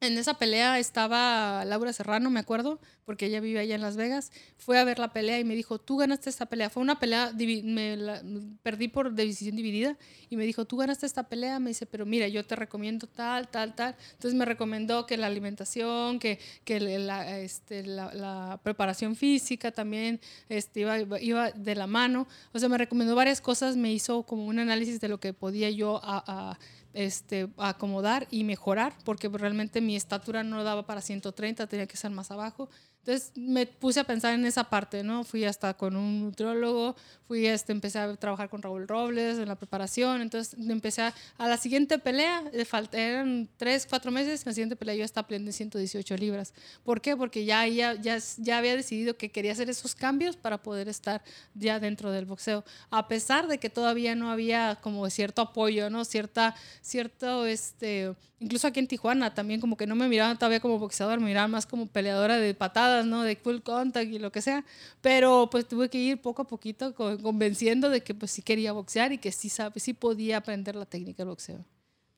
esa 0.00 0.34
pelea 0.34 0.78
estaba 0.78 1.64
Laura 1.64 1.92
Serrano, 1.92 2.30
me 2.30 2.38
acuerdo, 2.38 2.78
porque 3.08 3.24
ella 3.24 3.40
vive 3.40 3.58
allá 3.58 3.74
en 3.74 3.80
Las 3.80 3.96
Vegas. 3.96 4.30
Fue 4.58 4.78
a 4.78 4.84
ver 4.84 4.98
la 4.98 5.14
pelea 5.14 5.40
y 5.40 5.44
me 5.44 5.54
dijo, 5.54 5.78
tú 5.78 5.96
ganaste 5.96 6.28
esta 6.28 6.44
pelea. 6.44 6.68
Fue 6.68 6.82
una 6.82 7.00
pelea, 7.00 7.32
me 7.64 7.96
la- 7.96 8.22
perdí 8.62 8.88
por 8.88 9.14
decisión 9.14 9.56
dividida 9.56 9.96
y 10.28 10.36
me 10.36 10.44
dijo, 10.44 10.66
tú 10.66 10.76
ganaste 10.76 11.06
esta 11.06 11.26
pelea. 11.26 11.58
Me 11.58 11.70
dice, 11.70 11.86
pero 11.86 12.04
mira, 12.04 12.28
yo 12.28 12.44
te 12.44 12.54
recomiendo 12.54 13.06
tal, 13.06 13.48
tal, 13.48 13.74
tal. 13.74 13.96
Entonces 14.12 14.34
me 14.34 14.44
recomendó 14.44 15.06
que 15.06 15.16
la 15.16 15.26
alimentación, 15.26 16.18
que, 16.18 16.38
que 16.64 16.80
la, 16.80 17.38
este, 17.38 17.82
la, 17.86 18.12
la 18.12 18.60
preparación 18.62 19.16
física 19.16 19.72
también 19.72 20.20
este, 20.50 20.80
iba- 20.80 21.18
iba 21.22 21.50
de 21.52 21.74
la 21.76 21.86
mano. 21.86 22.28
O 22.52 22.58
sea, 22.58 22.68
me 22.68 22.76
recomendó 22.76 23.14
varias 23.14 23.40
cosas, 23.40 23.74
me 23.78 23.90
hizo 23.90 24.24
como 24.24 24.44
un 24.44 24.58
análisis 24.58 25.00
de 25.00 25.08
lo 25.08 25.18
que 25.18 25.32
podía 25.32 25.70
yo 25.70 25.98
a- 26.04 26.22
a 26.52 26.58
este, 26.94 27.48
acomodar 27.58 28.26
y 28.30 28.44
mejorar, 28.44 28.94
porque 29.04 29.28
realmente 29.28 29.80
mi 29.80 29.94
estatura 29.96 30.42
no 30.42 30.64
daba 30.64 30.86
para 30.86 31.00
130, 31.00 31.66
tenía 31.66 31.86
que 31.86 31.96
ser 31.96 32.10
más 32.10 32.30
abajo. 32.30 32.68
Entonces 33.08 33.32
me 33.36 33.64
puse 33.64 34.00
a 34.00 34.04
pensar 34.04 34.34
en 34.34 34.44
esa 34.44 34.64
parte, 34.64 35.02
¿no? 35.02 35.24
Fui 35.24 35.42
hasta 35.46 35.72
con 35.72 35.96
un 35.96 36.24
nutriólogo, 36.24 36.94
fui, 37.26 37.46
este, 37.46 37.72
empecé 37.72 37.98
a 37.98 38.14
trabajar 38.16 38.50
con 38.50 38.60
Raúl 38.60 38.86
Robles 38.86 39.38
en 39.38 39.48
la 39.48 39.54
preparación, 39.54 40.20
entonces 40.20 40.54
empecé 40.68 41.00
a, 41.00 41.14
a 41.38 41.48
la 41.48 41.56
siguiente 41.56 41.98
pelea, 41.98 42.44
eran 42.92 43.48
tres, 43.56 43.86
cuatro 43.88 44.10
meses, 44.10 44.42
en 44.42 44.50
la 44.50 44.52
siguiente 44.52 44.76
pelea 44.76 44.94
yo 44.94 45.04
estaba 45.06 45.26
peleando 45.26 45.48
en 45.48 45.54
118 45.54 46.16
libras. 46.18 46.52
¿Por 46.84 47.00
qué? 47.00 47.16
Porque 47.16 47.46
ya, 47.46 47.66
ya, 47.66 47.94
ya, 47.94 48.18
ya 48.36 48.58
había 48.58 48.76
decidido 48.76 49.16
que 49.16 49.30
quería 49.30 49.52
hacer 49.52 49.70
esos 49.70 49.94
cambios 49.94 50.36
para 50.36 50.62
poder 50.62 50.86
estar 50.86 51.22
ya 51.54 51.80
dentro 51.80 52.10
del 52.10 52.26
boxeo, 52.26 52.62
a 52.90 53.08
pesar 53.08 53.48
de 53.48 53.56
que 53.56 53.70
todavía 53.70 54.16
no 54.16 54.30
había 54.30 54.76
como 54.82 55.08
cierto 55.08 55.40
apoyo, 55.40 55.88
¿no? 55.88 56.04
Cierta, 56.04 56.54
cierto, 56.82 57.46
este, 57.46 58.14
incluso 58.40 58.66
aquí 58.66 58.80
en 58.80 58.86
Tijuana 58.86 59.34
también 59.34 59.60
como 59.60 59.76
que 59.76 59.86
no 59.86 59.94
me 59.94 60.08
miraban 60.08 60.38
todavía 60.38 60.60
como 60.60 60.78
boxeador, 60.78 61.18
me 61.20 61.26
miraban 61.26 61.50
más 61.50 61.66
como 61.66 61.86
peleadora 61.86 62.36
de 62.36 62.54
patadas, 62.54 62.97
¿no? 63.06 63.22
De 63.22 63.36
full 63.36 63.58
contact 63.60 64.10
y 64.10 64.18
lo 64.18 64.32
que 64.32 64.42
sea, 64.42 64.64
pero 65.00 65.48
pues 65.50 65.66
tuve 65.66 65.88
que 65.88 65.98
ir 65.98 66.20
poco 66.20 66.42
a 66.42 66.46
poquito 66.46 66.94
convenciendo 66.94 67.90
de 67.90 68.02
que 68.02 68.14
pues 68.14 68.30
sí 68.30 68.42
quería 68.42 68.72
boxear 68.72 69.12
y 69.12 69.18
que 69.18 69.32
sí, 69.32 69.48
sabe, 69.48 69.80
sí 69.80 69.92
podía 69.94 70.38
aprender 70.38 70.74
la 70.74 70.86
técnica 70.86 71.18
del 71.18 71.28
boxeo. 71.28 71.64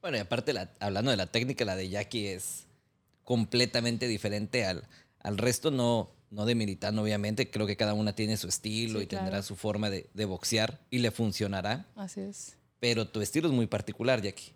Bueno, 0.00 0.16
y 0.16 0.20
aparte, 0.20 0.54
hablando 0.78 1.10
de 1.10 1.16
la 1.16 1.26
técnica, 1.26 1.64
la 1.64 1.76
de 1.76 1.88
Jackie 1.88 2.28
es 2.28 2.66
completamente 3.24 4.08
diferente 4.08 4.64
al, 4.64 4.84
al 5.20 5.36
resto, 5.36 5.70
no, 5.70 6.10
no 6.30 6.46
de 6.46 6.54
militar, 6.54 6.96
obviamente. 6.98 7.50
Creo 7.50 7.66
que 7.66 7.76
cada 7.76 7.94
una 7.94 8.14
tiene 8.14 8.36
su 8.36 8.48
estilo 8.48 9.02
y 9.02 9.06
tendrá 9.06 9.42
su 9.42 9.56
forma 9.56 9.90
de, 9.90 10.08
de 10.14 10.24
boxear 10.24 10.80
y 10.90 10.98
le 10.98 11.10
funcionará. 11.10 11.86
Así 11.96 12.20
es. 12.20 12.56
Pero 12.78 13.06
tu 13.06 13.20
estilo 13.20 13.48
es 13.48 13.54
muy 13.54 13.66
particular, 13.66 14.22
Jackie. 14.22 14.52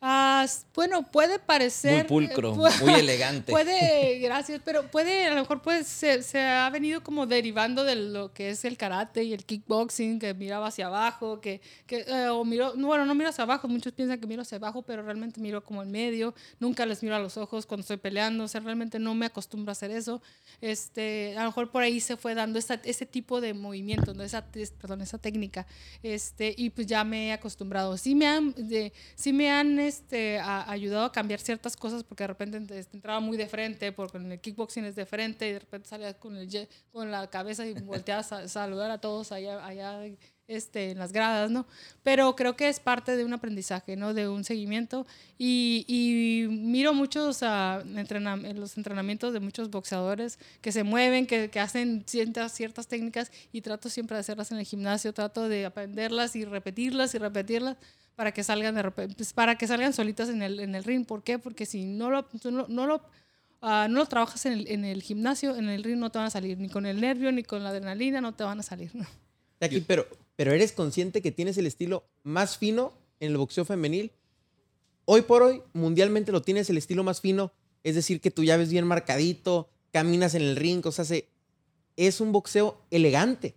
Ah, 0.00 0.46
bueno, 0.76 1.02
puede 1.10 1.40
parecer. 1.40 2.08
Muy 2.08 2.28
pulcro, 2.28 2.54
muy 2.54 2.94
elegante. 2.94 3.50
Puede, 3.58 4.20
gracias, 4.20 4.60
pero 4.64 4.88
puede, 4.88 5.26
a 5.26 5.34
lo 5.34 5.40
mejor 5.40 5.60
se, 5.84 6.22
se, 6.22 6.40
ha 6.40 6.70
venido 6.70 7.02
como 7.02 7.26
derivando 7.26 7.82
de 7.82 7.96
lo 7.96 8.32
que 8.32 8.50
es 8.50 8.64
el 8.64 8.76
karate 8.76 9.24
y 9.24 9.32
el 9.32 9.44
kickboxing, 9.44 10.20
que 10.20 10.34
miraba 10.34 10.68
hacia 10.68 10.86
abajo, 10.86 11.40
que, 11.40 11.60
que 11.86 12.04
eh, 12.06 12.28
o 12.28 12.44
miro, 12.44 12.74
bueno, 12.76 13.06
no 13.06 13.14
miro 13.16 13.30
hacia 13.30 13.42
abajo, 13.42 13.66
muchos 13.66 13.92
piensan 13.92 14.20
que 14.20 14.28
miro 14.28 14.42
hacia 14.42 14.56
abajo, 14.58 14.82
pero 14.82 15.02
realmente 15.02 15.40
miro 15.40 15.64
como 15.64 15.82
en 15.82 15.90
medio, 15.90 16.32
nunca 16.60 16.86
les 16.86 17.02
miro 17.02 17.16
a 17.16 17.18
los 17.18 17.36
ojos 17.36 17.66
cuando 17.66 17.80
estoy 17.80 17.96
peleando, 17.96 18.44
o 18.44 18.48
sea, 18.48 18.60
realmente 18.60 19.00
no 19.00 19.16
me 19.16 19.26
acostumbro 19.26 19.70
a 19.70 19.72
hacer 19.72 19.90
eso. 19.90 20.22
Este, 20.60 21.34
a 21.36 21.40
lo 21.40 21.46
mejor 21.48 21.72
por 21.72 21.82
ahí 21.82 21.98
se 21.98 22.16
fue 22.16 22.36
dando 22.36 22.60
esa, 22.60 22.80
ese 22.84 23.04
tipo 23.04 23.40
de 23.40 23.52
movimiento, 23.52 24.14
¿no? 24.14 24.22
esa, 24.22 24.44
perdón, 24.80 25.00
esa 25.00 25.18
técnica, 25.18 25.66
este, 26.04 26.54
y 26.56 26.70
pues 26.70 26.86
ya 26.86 27.02
me 27.02 27.28
he 27.28 27.32
acostumbrado. 27.32 27.96
Sí 27.96 28.14
me 28.14 28.28
han, 28.28 28.54
de, 28.56 28.92
sí 29.16 29.32
me 29.32 29.50
han 29.50 29.87
este, 29.88 30.38
ha 30.38 30.70
ayudado 30.70 31.04
a 31.04 31.12
cambiar 31.12 31.40
ciertas 31.40 31.76
cosas 31.76 32.04
porque 32.04 32.24
de 32.24 32.28
repente 32.28 32.58
este, 32.78 32.96
entraba 32.96 33.20
muy 33.20 33.36
de 33.36 33.48
frente, 33.48 33.92
porque 33.92 34.18
en 34.18 34.32
el 34.32 34.40
kickboxing 34.40 34.84
es 34.84 34.94
de 34.94 35.06
frente 35.06 35.48
y 35.48 35.52
de 35.52 35.58
repente 35.58 35.88
salía 35.88 36.14
con, 36.14 36.36
el, 36.36 36.68
con 36.92 37.10
la 37.10 37.28
cabeza 37.28 37.66
y 37.66 37.74
volteaba 37.74 38.20
a 38.20 38.48
saludar 38.48 38.90
a 38.90 39.00
todos 39.00 39.32
allá, 39.32 39.64
allá 39.64 40.00
este, 40.48 40.92
en 40.92 40.98
las 40.98 41.12
gradas, 41.12 41.50
¿no? 41.50 41.66
Pero 42.02 42.34
creo 42.34 42.56
que 42.56 42.68
es 42.68 42.80
parte 42.80 43.16
de 43.16 43.24
un 43.24 43.34
aprendizaje, 43.34 43.96
¿no? 43.96 44.14
De 44.14 44.28
un 44.28 44.44
seguimiento. 44.44 45.06
Y, 45.36 45.84
y 45.86 46.48
miro 46.48 46.94
muchos 46.94 47.42
uh, 47.42 47.84
los 48.54 48.76
entrenamientos 48.76 49.32
de 49.34 49.40
muchos 49.40 49.70
boxeadores 49.70 50.38
que 50.62 50.72
se 50.72 50.84
mueven, 50.84 51.26
que, 51.26 51.50
que, 51.50 51.60
hacen 51.60 52.02
ciertas, 52.06 52.52
ciertas 52.52 52.88
técnicas 52.88 53.30
y 53.52 53.60
trato 53.60 53.90
siempre 53.90 54.16
de 54.16 54.20
hacerlas 54.20 54.50
en 54.50 54.58
el 54.58 54.64
gimnasio, 54.64 55.12
trato 55.12 55.48
de 55.48 55.66
aprenderlas 55.66 56.34
y 56.34 56.44
repetirlas 56.44 57.14
y 57.14 57.18
repetirlas 57.18 57.76
para 58.18 58.32
que 58.32 58.42
salgan 58.42 58.74
de 58.74 58.82
repente, 58.82 59.14
pues, 59.14 59.32
para 59.32 59.56
que 59.56 59.68
salgan 59.68 59.92
solitas 59.92 60.28
en 60.28 60.42
el, 60.42 60.58
en 60.58 60.74
el 60.74 60.82
ring. 60.82 61.06
¿Por 61.06 61.22
qué? 61.22 61.38
Porque 61.38 61.66
si 61.66 61.84
no 61.84 62.10
lo, 62.10 62.26
no, 62.50 62.66
no 62.66 62.86
lo, 62.88 62.96
uh, 63.62 63.86
no 63.88 64.00
lo 64.00 64.06
trabajas 64.06 64.44
en 64.44 64.54
el, 64.54 64.66
en 64.66 64.84
el, 64.84 65.02
gimnasio, 65.02 65.54
en 65.54 65.68
el 65.68 65.84
ring 65.84 65.98
no 65.98 66.10
te 66.10 66.18
van 66.18 66.26
a 66.26 66.30
salir, 66.30 66.58
ni 66.58 66.68
con 66.68 66.84
el 66.84 67.00
nervio, 67.00 67.30
ni 67.30 67.44
con 67.44 67.62
la 67.62 67.68
adrenalina, 67.68 68.20
no 68.20 68.34
te 68.34 68.42
van 68.42 68.58
a 68.58 68.64
salir. 68.64 68.90
¿no? 68.92 69.06
Aquí, 69.60 69.84
pero, 69.86 70.08
pero 70.34 70.52
eres 70.52 70.72
consciente 70.72 71.22
que 71.22 71.30
tienes 71.30 71.58
el 71.58 71.66
estilo 71.68 72.08
más 72.24 72.58
fino 72.58 72.92
en 73.20 73.30
el 73.30 73.36
boxeo 73.36 73.64
femenil. 73.64 74.10
Hoy 75.04 75.22
por 75.22 75.44
hoy, 75.44 75.62
mundialmente 75.72 76.32
lo 76.32 76.42
tienes 76.42 76.68
el 76.70 76.76
estilo 76.76 77.04
más 77.04 77.20
fino, 77.20 77.52
es 77.84 77.94
decir, 77.94 78.20
que 78.20 78.32
tú 78.32 78.42
ya 78.42 78.56
ves 78.56 78.72
bien 78.72 78.84
marcadito, 78.84 79.70
caminas 79.92 80.34
en 80.34 80.42
el 80.42 80.56
ring, 80.56 80.84
o 80.84 80.90
sea, 80.90 81.04
se, 81.04 81.28
es 81.94 82.20
un 82.20 82.32
boxeo 82.32 82.84
elegante. 82.90 83.54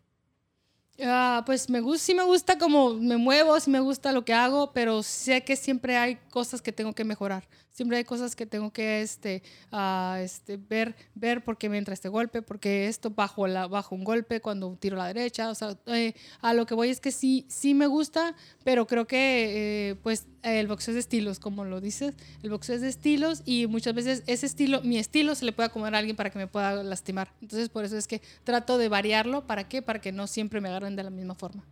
Uh, 1.00 1.43
pues 1.45 1.69
me 1.69 1.79
gusta, 1.81 2.05
sí 2.05 2.13
me 2.13 2.24
gusta 2.24 2.57
como 2.60 2.93
me 2.93 3.17
muevo, 3.17 3.60
sí 3.60 3.71
me 3.71 3.79
gusta 3.79 4.12
lo 4.12 4.24
que 4.24 4.33
hago, 4.33 4.71
pero 4.71 5.01
sé 5.01 5.43
que 5.43 5.55
siempre 5.55 5.98
hay 5.98 6.17
cosas 6.29 6.62
que 6.62 6.71
tengo 6.71 6.93
que 6.93 7.03
mejorar. 7.03 7.48
Siempre 7.71 7.97
hay 7.97 8.03
cosas 8.03 8.35
que 8.35 8.45
tengo 8.45 8.71
que 8.71 9.01
este, 9.01 9.43
uh, 9.71 10.15
este, 10.15 10.57
ver, 10.57 10.95
ver 11.15 11.43
por 11.43 11.57
qué 11.57 11.69
me 11.69 11.77
entra 11.77 11.93
este 11.93 12.09
golpe, 12.09 12.41
porque 12.41 12.87
esto 12.87 13.11
bajo, 13.11 13.47
la, 13.47 13.67
bajo 13.67 13.95
un 13.95 14.03
golpe 14.03 14.41
cuando 14.41 14.75
tiro 14.75 14.97
a 14.97 14.99
la 14.99 15.07
derecha. 15.07 15.49
O 15.49 15.55
sea, 15.55 15.77
eh, 15.85 16.13
a 16.41 16.53
lo 16.53 16.65
que 16.65 16.73
voy 16.73 16.89
es 16.89 16.99
que 16.99 17.11
sí, 17.11 17.45
sí 17.47 17.73
me 17.73 17.87
gusta, 17.87 18.35
pero 18.63 18.87
creo 18.87 19.07
que 19.07 19.89
eh, 19.89 19.95
pues 19.95 20.27
el 20.43 20.67
boxeo 20.67 20.91
es 20.91 20.95
de 20.95 20.99
estilos, 20.99 21.39
como 21.39 21.63
lo 21.63 21.79
dices. 21.79 22.13
El 22.43 22.49
boxeo 22.49 22.75
es 22.75 22.81
de 22.81 22.89
estilos 22.89 23.41
y 23.45 23.67
muchas 23.67 23.93
veces 23.93 24.23
ese 24.27 24.45
estilo, 24.45 24.81
mi 24.81 24.97
estilo 24.97 25.33
se 25.35 25.45
le 25.45 25.53
puede 25.53 25.67
acomodar 25.67 25.95
a 25.95 25.99
alguien 25.99 26.17
para 26.17 26.29
que 26.29 26.39
me 26.39 26.47
pueda 26.47 26.83
lastimar. 26.83 27.33
Entonces 27.41 27.69
por 27.69 27.85
eso 27.85 27.97
es 27.97 28.07
que 28.07 28.21
trato 28.43 28.77
de 28.77 28.89
variarlo. 28.89 29.47
¿Para 29.47 29.69
qué? 29.69 29.81
Para 29.81 30.01
que 30.01 30.11
no 30.11 30.27
siempre 30.27 30.59
me 30.59 30.69
agarren 30.69 30.95
de 30.95 31.03
la 31.03 31.09
misma 31.09 31.35
forma. 31.35 31.65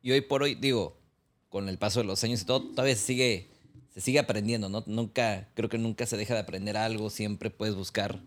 Y 0.00 0.12
hoy 0.12 0.20
por 0.20 0.42
hoy, 0.42 0.54
digo, 0.54 0.96
con 1.48 1.68
el 1.68 1.78
paso 1.78 2.00
de 2.00 2.06
los 2.06 2.22
años 2.24 2.42
y 2.42 2.44
todo, 2.44 2.62
todavía 2.62 2.96
sigue 2.96 3.53
se 3.94 4.00
sigue 4.00 4.18
aprendiendo, 4.18 4.68
¿no? 4.68 4.82
Nunca, 4.86 5.46
creo 5.54 5.68
que 5.68 5.78
nunca 5.78 6.04
se 6.04 6.16
deja 6.16 6.34
de 6.34 6.40
aprender 6.40 6.76
algo, 6.76 7.10
siempre 7.10 7.50
puedes 7.50 7.76
buscar 7.76 8.20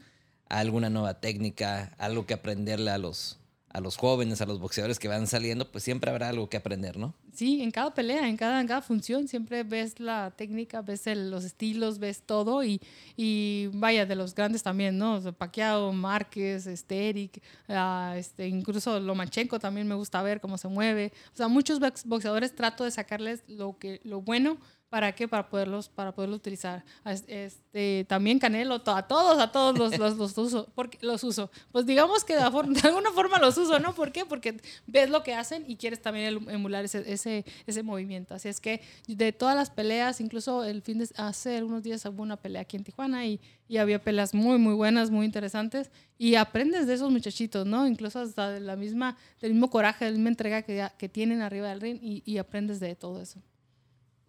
alguna 0.48 0.90
nueva 0.90 1.20
técnica, 1.20 1.94
algo 1.98 2.26
que 2.26 2.34
aprenderle 2.34 2.90
a 2.90 2.98
los, 2.98 3.38
a 3.68 3.82
los 3.82 3.98
jóvenes, 3.98 4.40
a 4.40 4.46
los 4.46 4.62
boxeadores 4.62 4.98
que 4.98 5.10
van 5.10 5.28
saliendo, 5.28 5.70
pues 5.70 5.84
siempre 5.84 6.10
habrá 6.10 6.30
algo 6.30 6.50
que 6.50 6.56
aprender, 6.56 6.96
¿no? 6.96 7.14
Sí, 7.34 7.62
en 7.62 7.72
cada 7.72 7.94
pelea, 7.94 8.30
en 8.30 8.38
cada, 8.38 8.82
función, 8.82 9.28
siempre 9.28 9.64
ves 9.64 10.00
la 10.00 10.32
técnica, 10.32 10.82
ves 10.82 11.04
los 11.06 11.44
estilos, 11.44 12.00
ves 12.00 12.24
todo 12.26 12.64
y, 12.64 12.82
y, 13.18 13.68
vaya, 13.74 14.06
de 14.06 14.16
los 14.16 14.34
grandes 14.34 14.64
también, 14.64 14.98
¿no? 14.98 15.22
Paquiao, 15.34 15.92
Márquez, 15.92 16.66
este, 16.66 17.10
Eric, 17.10 17.44
uh, 17.68 18.42
incluso 18.42 19.00
Lomachenko 19.02 19.60
también 19.60 19.86
me 19.86 19.96
gusta 19.96 20.24
ver 20.24 20.40
cómo 20.40 20.58
se 20.58 20.70
mueve. 20.70 21.12
O 21.34 21.36
sea, 21.36 21.50
muchos 21.50 21.80
boxeadores 22.06 22.56
trato 22.56 22.86
de 22.86 22.92
sacarles 22.92 23.44
lo, 23.48 23.78
que, 23.78 24.00
lo 24.06 24.22
bueno 24.22 24.58
¿Para 24.90 25.14
qué? 25.14 25.28
Para 25.28 25.50
poderlos, 25.50 25.90
para 25.90 26.14
poderlos 26.14 26.38
utilizar. 26.38 26.82
Este, 27.28 28.06
también 28.08 28.40
Canelo, 28.40 28.76
a 28.86 29.06
todos, 29.06 29.38
a 29.38 29.52
todos 29.52 29.78
los, 29.78 29.98
los, 29.98 30.16
los, 30.16 30.38
uso. 30.38 30.70
Porque, 30.76 30.98
los 31.02 31.26
uso. 31.26 31.52
Pues 31.74 31.86
digamos 31.86 32.24
que 32.24 32.36
de, 32.36 32.42
alguna 32.42 33.12
forma 33.14 33.38
los 33.38 33.58
uso, 33.58 33.80
¿no? 33.80 33.94
¿Por 33.94 34.14
qué? 34.14 34.26
Porque 34.26 34.62
ves 34.86 35.10
lo 35.10 35.24
que 35.24 35.34
hacen 35.34 35.66
y 35.68 35.76
quieres 35.76 36.02
también 36.02 36.48
emular 36.50 36.86
ese, 36.86 37.04
ese, 37.12 37.44
ese 37.66 37.84
movimiento. 37.84 38.34
Así 38.34 38.48
es 38.48 38.62
que 38.62 38.82
de 39.08 39.34
todas 39.34 39.58
las 39.58 39.70
peleas, 39.70 40.22
incluso 40.22 40.64
el 40.64 40.82
fin 40.82 41.00
de 41.00 41.10
hace 41.18 41.62
unos 41.64 41.84
días 41.84 42.06
hubo 42.06 42.24
una 42.24 42.38
pelea 42.38 42.62
aquí 42.62 42.78
en 42.78 42.86
Tijuana 42.86 43.26
y, 43.26 43.42
y 43.68 43.78
había 43.78 44.02
peleas 44.02 44.34
muy, 44.34 44.58
muy 44.58 44.74
buenas, 44.74 45.12
muy 45.12 45.26
interesantes. 45.26 45.92
Y 46.18 46.36
aprendes 46.36 46.88
de 46.88 46.94
esos 46.94 47.12
muchachitos, 47.12 47.66
¿no? 47.66 47.86
Incluso 47.86 48.22
hasta 48.22 48.52
de 48.52 48.62
la 48.62 48.78
misma, 48.78 49.18
del 49.42 49.52
mismo 49.52 49.70
coraje, 49.70 50.06
de 50.06 50.12
la 50.12 50.16
misma 50.16 50.30
entrega 50.30 50.62
que, 50.62 50.88
que 50.98 51.10
tienen 51.10 51.42
arriba 51.42 51.68
del 51.68 51.82
ring 51.82 52.00
y, 52.02 52.24
y 52.26 52.38
aprendes 52.38 52.80
de 52.80 52.96
todo 52.96 53.22
eso. 53.22 53.42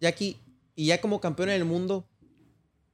Jackie, 0.01 0.37
y 0.79 0.85
ya 0.85 1.01
como 1.01 1.19
campeona 1.19 1.51
del 1.51 1.65
mundo, 1.65 2.07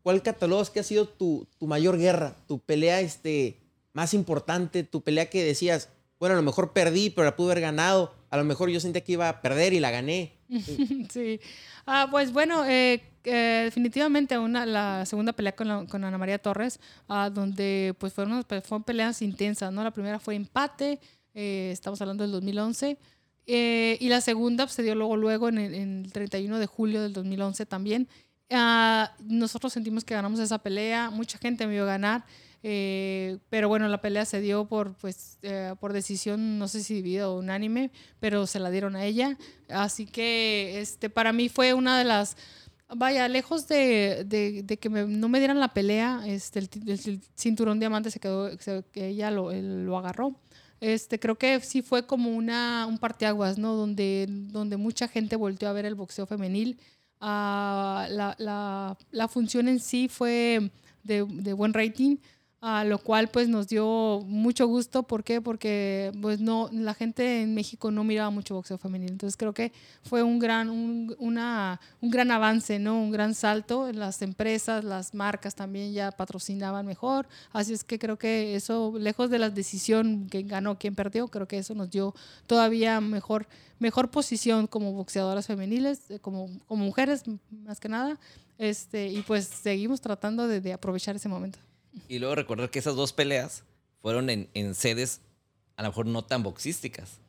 ¿cuál 0.01 0.23
catalogas 0.23 0.71
que 0.71 0.79
ha 0.79 0.83
sido 0.83 1.07
tu, 1.07 1.47
tu 1.59 1.67
mayor 1.67 1.99
guerra, 1.99 2.35
tu 2.47 2.57
pelea 2.57 2.99
este, 2.99 3.59
más 3.93 4.15
importante, 4.15 4.81
tu 4.83 5.03
pelea 5.03 5.29
que 5.29 5.43
decías, 5.43 5.89
bueno, 6.19 6.33
a 6.33 6.37
lo 6.37 6.41
mejor 6.41 6.73
perdí, 6.73 7.11
pero 7.11 7.25
la 7.25 7.35
pude 7.35 7.51
haber 7.51 7.61
ganado, 7.61 8.11
a 8.31 8.37
lo 8.37 8.43
mejor 8.43 8.71
yo 8.71 8.79
sentía 8.79 9.03
que 9.03 9.11
iba 9.11 9.29
a 9.29 9.39
perder 9.39 9.73
y 9.73 9.79
la 9.79 9.91
gané? 9.91 10.33
sí, 11.11 11.39
ah, 11.85 12.07
pues 12.09 12.33
bueno, 12.33 12.65
eh, 12.65 13.03
eh, 13.23 13.61
definitivamente 13.65 14.39
una, 14.39 14.65
la 14.65 15.05
segunda 15.05 15.33
pelea 15.33 15.55
con, 15.55 15.85
con 15.85 16.03
Ana 16.03 16.17
María 16.17 16.39
Torres, 16.39 16.79
ah, 17.07 17.29
donde 17.29 17.93
pues 17.99 18.13
fueron, 18.13 18.43
fueron 18.63 18.83
peleas 18.83 19.21
intensas, 19.21 19.71
¿no? 19.71 19.83
La 19.83 19.91
primera 19.91 20.17
fue 20.17 20.33
empate, 20.33 20.99
eh, 21.35 21.69
estamos 21.71 22.01
hablando 22.01 22.23
del 22.23 22.31
2011. 22.31 22.97
Eh, 23.47 23.97
y 23.99 24.09
la 24.09 24.21
segunda 24.21 24.65
pues, 24.65 24.75
se 24.75 24.83
dio 24.83 24.95
luego, 24.95 25.17
luego 25.17 25.49
en 25.49 25.57
el, 25.57 26.11
31 26.11 26.59
de 26.59 26.65
julio 26.65 27.01
del 27.01 27.13
2011 27.13 27.65
también. 27.65 28.07
Uh, 28.49 29.07
nosotros 29.23 29.73
sentimos 29.73 30.03
que 30.03 30.13
ganamos 30.13 30.39
esa 30.39 30.59
pelea, 30.59 31.09
mucha 31.09 31.37
gente 31.39 31.65
me 31.65 31.73
vio 31.73 31.85
ganar, 31.85 32.25
eh, 32.67 33.37
pero 33.49 33.69
bueno, 33.69 33.87
la 33.87 34.01
pelea 34.01 34.25
se 34.25 34.41
dio 34.41 34.65
por, 34.65 34.95
pues, 34.95 35.37
eh, 35.43 35.75
por 35.79 35.93
decisión, 35.93 36.57
no 36.57 36.67
sé 36.67 36.81
si 36.81 36.95
dividida 36.95 37.29
o 37.29 37.37
unánime, 37.37 37.91
pero 38.19 38.47
se 38.47 38.59
la 38.59 38.71
dieron 38.71 38.95
a 38.95 39.05
ella. 39.05 39.37
Así 39.69 40.07
que 40.07 40.79
este, 40.79 41.11
para 41.11 41.31
mí 41.31 41.47
fue 41.47 41.75
una 41.75 41.97
de 41.97 42.05
las... 42.05 42.37
Vaya, 42.87 43.27
lejos 43.27 43.67
de, 43.67 44.25
de, 44.25 44.63
de 44.63 44.77
que 44.77 44.89
no 44.89 45.29
me 45.29 45.39
dieran 45.39 45.59
la 45.59 45.73
pelea, 45.73 46.21
este, 46.25 46.59
el, 46.59 47.21
cinturón 47.35 47.79
diamante 47.79 48.09
se 48.11 48.19
quedó, 48.19 48.51
que 48.91 49.07
ella 49.07 49.29
lo, 49.31 49.51
lo 49.51 49.97
agarró. 49.97 50.35
Este, 50.93 51.19
creo 51.19 51.35
que 51.37 51.59
sí 51.61 51.81
fue 51.81 52.05
como 52.05 52.29
una, 52.29 52.85
un 52.87 52.97
parteaguas, 52.99 53.57
¿no? 53.57 53.73
Donde, 53.75 54.27
donde 54.29 54.77
mucha 54.77 55.07
gente 55.07 55.35
volteó 55.35 55.67
a 55.69 55.73
ver 55.73 55.85
el 55.85 55.95
boxeo 55.95 56.25
femenil. 56.27 56.79
ah, 57.21 58.07
la, 58.11 58.35
la, 58.37 58.97
la 59.11 59.27
función 59.27 59.67
en 59.67 59.79
sí 59.79 60.07
fue 60.09 60.71
de, 61.03 61.25
de 61.25 61.53
buen 61.53 61.73
rating 61.73 62.17
a 62.67 62.83
lo 62.83 62.97
cual 62.97 63.27
pues 63.27 63.47
nos 63.47 63.67
dio 63.67 64.23
mucho 64.25 64.65
gusto. 64.65 65.03
¿Por 65.03 65.23
qué? 65.23 65.39
Porque 65.39 66.11
pues 66.19 66.39
no, 66.39 66.67
la 66.73 66.95
gente 66.95 67.43
en 67.43 67.53
México 67.53 67.91
no 67.91 68.03
miraba 68.03 68.31
mucho 68.31 68.55
boxeo 68.55 68.79
femenino. 68.79 69.11
Entonces 69.11 69.37
creo 69.37 69.53
que 69.53 69.71
fue 70.01 70.23
un 70.23 70.39
gran, 70.39 70.71
un, 70.71 71.15
un 71.19 72.09
gran 72.09 72.31
avance, 72.31 72.79
¿no? 72.79 72.99
Un 72.99 73.11
gran 73.11 73.35
salto. 73.35 73.91
Las 73.91 74.23
empresas, 74.23 74.83
las 74.83 75.13
marcas 75.13 75.53
también 75.53 75.93
ya 75.93 76.09
patrocinaban 76.11 76.87
mejor. 76.87 77.27
Así 77.53 77.71
es 77.71 77.83
que 77.83 77.99
creo 77.99 78.17
que 78.17 78.55
eso, 78.55 78.95
lejos 78.97 79.29
de 79.29 79.37
la 79.37 79.51
decisión 79.51 80.27
que 80.27 80.41
ganó, 80.41 80.79
quién 80.79 80.95
perdió, 80.95 81.27
creo 81.27 81.47
que 81.47 81.59
eso 81.59 81.75
nos 81.75 81.91
dio 81.91 82.15
todavía 82.47 82.99
mejor, 82.99 83.47
mejor 83.77 84.09
posición 84.09 84.65
como 84.65 84.91
boxeadoras 84.93 85.45
femeniles, 85.45 86.09
eh, 86.09 86.17
como, 86.17 86.49
como 86.65 86.83
mujeres 86.83 87.25
más 87.63 87.79
que 87.79 87.89
nada. 87.89 88.19
Este, 88.57 89.07
y 89.07 89.21
pues 89.21 89.45
seguimos 89.45 90.01
tratando 90.01 90.47
de 90.47 90.73
aprovechar 90.73 91.15
ese 91.15 91.29
momento. 91.29 91.59
Y 92.07 92.19
luego 92.19 92.35
recordar 92.35 92.69
que 92.69 92.79
esas 92.79 92.95
dos 92.95 93.13
peleas 93.13 93.63
fueron 94.01 94.29
en, 94.29 94.49
en 94.53 94.75
sedes 94.75 95.21
a 95.77 95.83
lo 95.83 95.89
mejor 95.89 96.05
no 96.05 96.23
tan 96.23 96.43
boxísticas. 96.43 97.19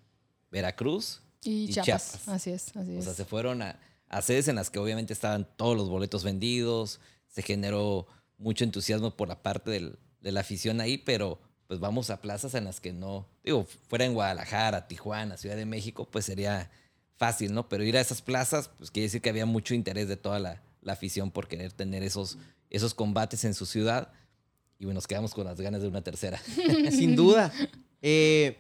Veracruz 0.50 1.20
Y, 1.42 1.64
Y 1.64 1.68
Chiapas. 1.72 1.84
Chiapas. 2.12 2.28
Así 2.28 2.50
es, 2.50 2.76
así 2.76 2.96
O 2.96 2.98
es. 2.98 3.04
sea, 3.04 3.14
se 3.14 3.24
fueron 3.24 3.62
a, 3.62 3.78
a 4.08 4.22
sedes 4.22 4.48
en 4.48 4.56
las 4.56 4.70
que 4.70 4.78
obviamente 4.78 5.12
estaban 5.12 5.46
todos 5.56 5.76
los 5.76 5.88
boletos 5.88 6.24
vendidos, 6.24 7.00
se 7.28 7.42
generó 7.42 8.06
mucho 8.38 8.64
entusiasmo 8.64 9.16
por 9.16 9.28
la 9.28 9.42
parte 9.42 9.70
del- 9.70 9.98
de 10.20 10.32
la 10.32 10.40
afición 10.40 10.80
ahí, 10.80 10.98
pero 10.98 11.38
pues 11.68 11.80
vamos 11.80 12.10
a 12.10 12.20
plazas 12.20 12.54
en 12.54 12.64
las 12.64 12.80
que 12.80 12.92
no, 12.92 13.26
digo, 13.44 13.66
fuera 13.88 14.04
en 14.04 14.14
Guadalajara, 14.14 14.86
Tijuana, 14.88 15.36
Ciudad 15.36 15.56
de 15.56 15.66
México, 15.66 16.08
pues 16.10 16.24
sería 16.24 16.70
fácil, 17.16 17.52
¿no? 17.54 17.68
Pero 17.68 17.82
ir 17.84 17.96
a 17.96 18.00
esas 18.00 18.22
plazas, 18.22 18.70
pues 18.78 18.90
quiere 18.90 19.06
decir 19.06 19.20
que 19.20 19.30
había 19.30 19.46
mucho 19.46 19.74
interés 19.74 20.06
de 20.08 20.16
toda 20.16 20.38
la, 20.38 20.62
la 20.82 20.92
afición 20.92 21.30
por 21.30 21.48
querer 21.48 21.72
tener 21.72 22.02
esos, 22.02 22.38
esos 22.70 22.94
combates 22.94 23.44
en 23.44 23.54
su 23.54 23.66
ciudad. 23.66 24.12
Y 24.78 24.84
bueno, 24.84 24.98
nos 24.98 25.06
quedamos 25.06 25.32
con 25.32 25.44
las 25.46 25.60
ganas 25.60 25.82
de 25.82 25.88
una 25.88 26.02
tercera. 26.02 26.38
Sin 26.90 27.16
duda. 27.16 27.52
Eh, 28.02 28.58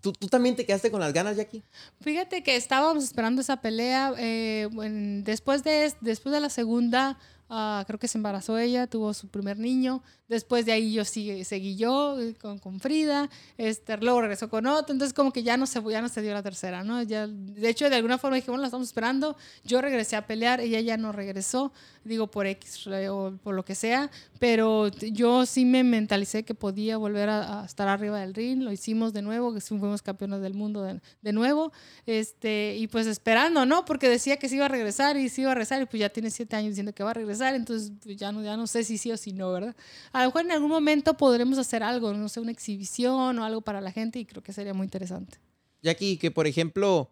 ¿tú, 0.00 0.12
¿Tú 0.12 0.28
también 0.28 0.56
te 0.56 0.64
quedaste 0.64 0.90
con 0.90 1.00
las 1.00 1.12
ganas, 1.12 1.36
Jackie? 1.36 1.62
Fíjate 2.00 2.42
que 2.42 2.56
estábamos 2.56 3.04
esperando 3.04 3.40
esa 3.42 3.60
pelea. 3.60 4.14
eh, 4.18 4.68
bueno, 4.72 5.22
después, 5.24 5.62
de, 5.64 5.92
después 6.00 6.32
de 6.32 6.40
la 6.40 6.48
segunda, 6.50 7.18
ah, 7.48 7.84
creo 7.86 7.98
que 7.98 8.08
se 8.08 8.18
embarazó 8.18 8.58
ella, 8.58 8.86
tuvo 8.86 9.14
su 9.14 9.28
primer 9.28 9.58
niño. 9.58 10.02
Después 10.28 10.66
de 10.66 10.72
ahí 10.72 10.92
yo 10.92 11.06
sigue, 11.06 11.42
seguí 11.44 11.76
yo 11.76 12.20
eh, 12.20 12.34
con, 12.34 12.58
con 12.58 12.80
Frida. 12.80 13.30
Este, 13.56 13.96
luego 13.96 14.20
regresó 14.20 14.50
con 14.50 14.66
otro. 14.66 14.92
Entonces 14.92 15.14
como 15.14 15.32
que 15.32 15.42
ya 15.42 15.56
no, 15.56 15.66
se, 15.66 15.82
ya 15.90 16.02
no 16.02 16.10
se 16.10 16.20
dio 16.20 16.34
la 16.34 16.42
tercera, 16.42 16.84
¿no? 16.84 17.02
Ya, 17.02 17.26
de 17.26 17.68
hecho, 17.68 17.88
de 17.88 17.96
alguna 17.96 18.18
forma 18.18 18.36
dije, 18.36 18.50
bueno, 18.50 18.60
la 18.60 18.66
estamos 18.66 18.86
esperando. 18.86 19.36
Yo 19.64 19.80
regresé 19.80 20.16
a 20.16 20.26
pelear, 20.26 20.60
ella 20.60 20.80
ya 20.80 20.98
no 20.98 21.12
regresó. 21.12 21.72
Digo, 22.04 22.30
por 22.30 22.46
X 22.46 22.86
o 23.10 23.32
por 23.42 23.54
lo 23.54 23.64
que 23.64 23.74
sea. 23.74 24.10
Pero 24.38 24.88
yo 24.88 25.46
sí 25.46 25.64
me 25.64 25.82
mentalicé 25.82 26.42
que 26.42 26.54
podía 26.54 26.98
volver 26.98 27.30
a, 27.30 27.62
a 27.62 27.64
estar 27.64 27.88
arriba 27.88 28.20
del 28.20 28.34
ring. 28.34 28.62
Lo 28.62 28.72
hicimos 28.72 29.14
de 29.14 29.22
nuevo, 29.22 29.54
que 29.54 29.60
fuimos 29.62 30.02
campeones 30.02 30.42
del 30.42 30.52
mundo 30.52 30.82
de, 30.82 31.00
de 31.22 31.32
nuevo. 31.32 31.72
Este, 32.04 32.76
y 32.76 32.86
pues 32.86 33.06
esperando, 33.06 33.64
¿no? 33.64 33.86
Porque 33.86 34.10
decía 34.10 34.36
que 34.36 34.50
se 34.50 34.56
iba 34.56 34.66
a 34.66 34.68
regresar 34.68 35.16
y 35.16 35.30
se 35.30 35.40
iba 35.40 35.52
a 35.52 35.54
regresar. 35.54 35.80
Y 35.80 35.86
pues 35.86 36.00
ya 36.00 36.10
tiene 36.10 36.30
siete 36.30 36.54
años 36.54 36.70
diciendo 36.70 36.92
que 36.92 37.02
va 37.02 37.12
a 37.12 37.14
regresar. 37.14 37.37
Entonces 37.40 37.92
pues 38.02 38.16
ya 38.16 38.32
no, 38.32 38.42
ya 38.42 38.56
no 38.56 38.66
sé 38.66 38.84
si 38.84 38.98
sí 38.98 39.10
o 39.12 39.16
si 39.16 39.32
no, 39.32 39.52
¿verdad? 39.52 39.76
A 40.12 40.20
lo 40.20 40.26
mejor 40.28 40.42
en 40.42 40.52
algún 40.52 40.70
momento 40.70 41.14
podremos 41.14 41.58
hacer 41.58 41.82
algo, 41.82 42.12
no 42.14 42.28
sé, 42.28 42.40
una 42.40 42.52
exhibición 42.52 43.38
o 43.38 43.44
algo 43.44 43.60
para 43.60 43.80
la 43.80 43.92
gente. 43.92 44.18
Y 44.18 44.24
creo 44.24 44.42
que 44.42 44.52
sería 44.52 44.74
muy 44.74 44.84
interesante. 44.84 45.38
Jackie, 45.82 46.16
que 46.16 46.30
por 46.30 46.46
ejemplo, 46.46 47.10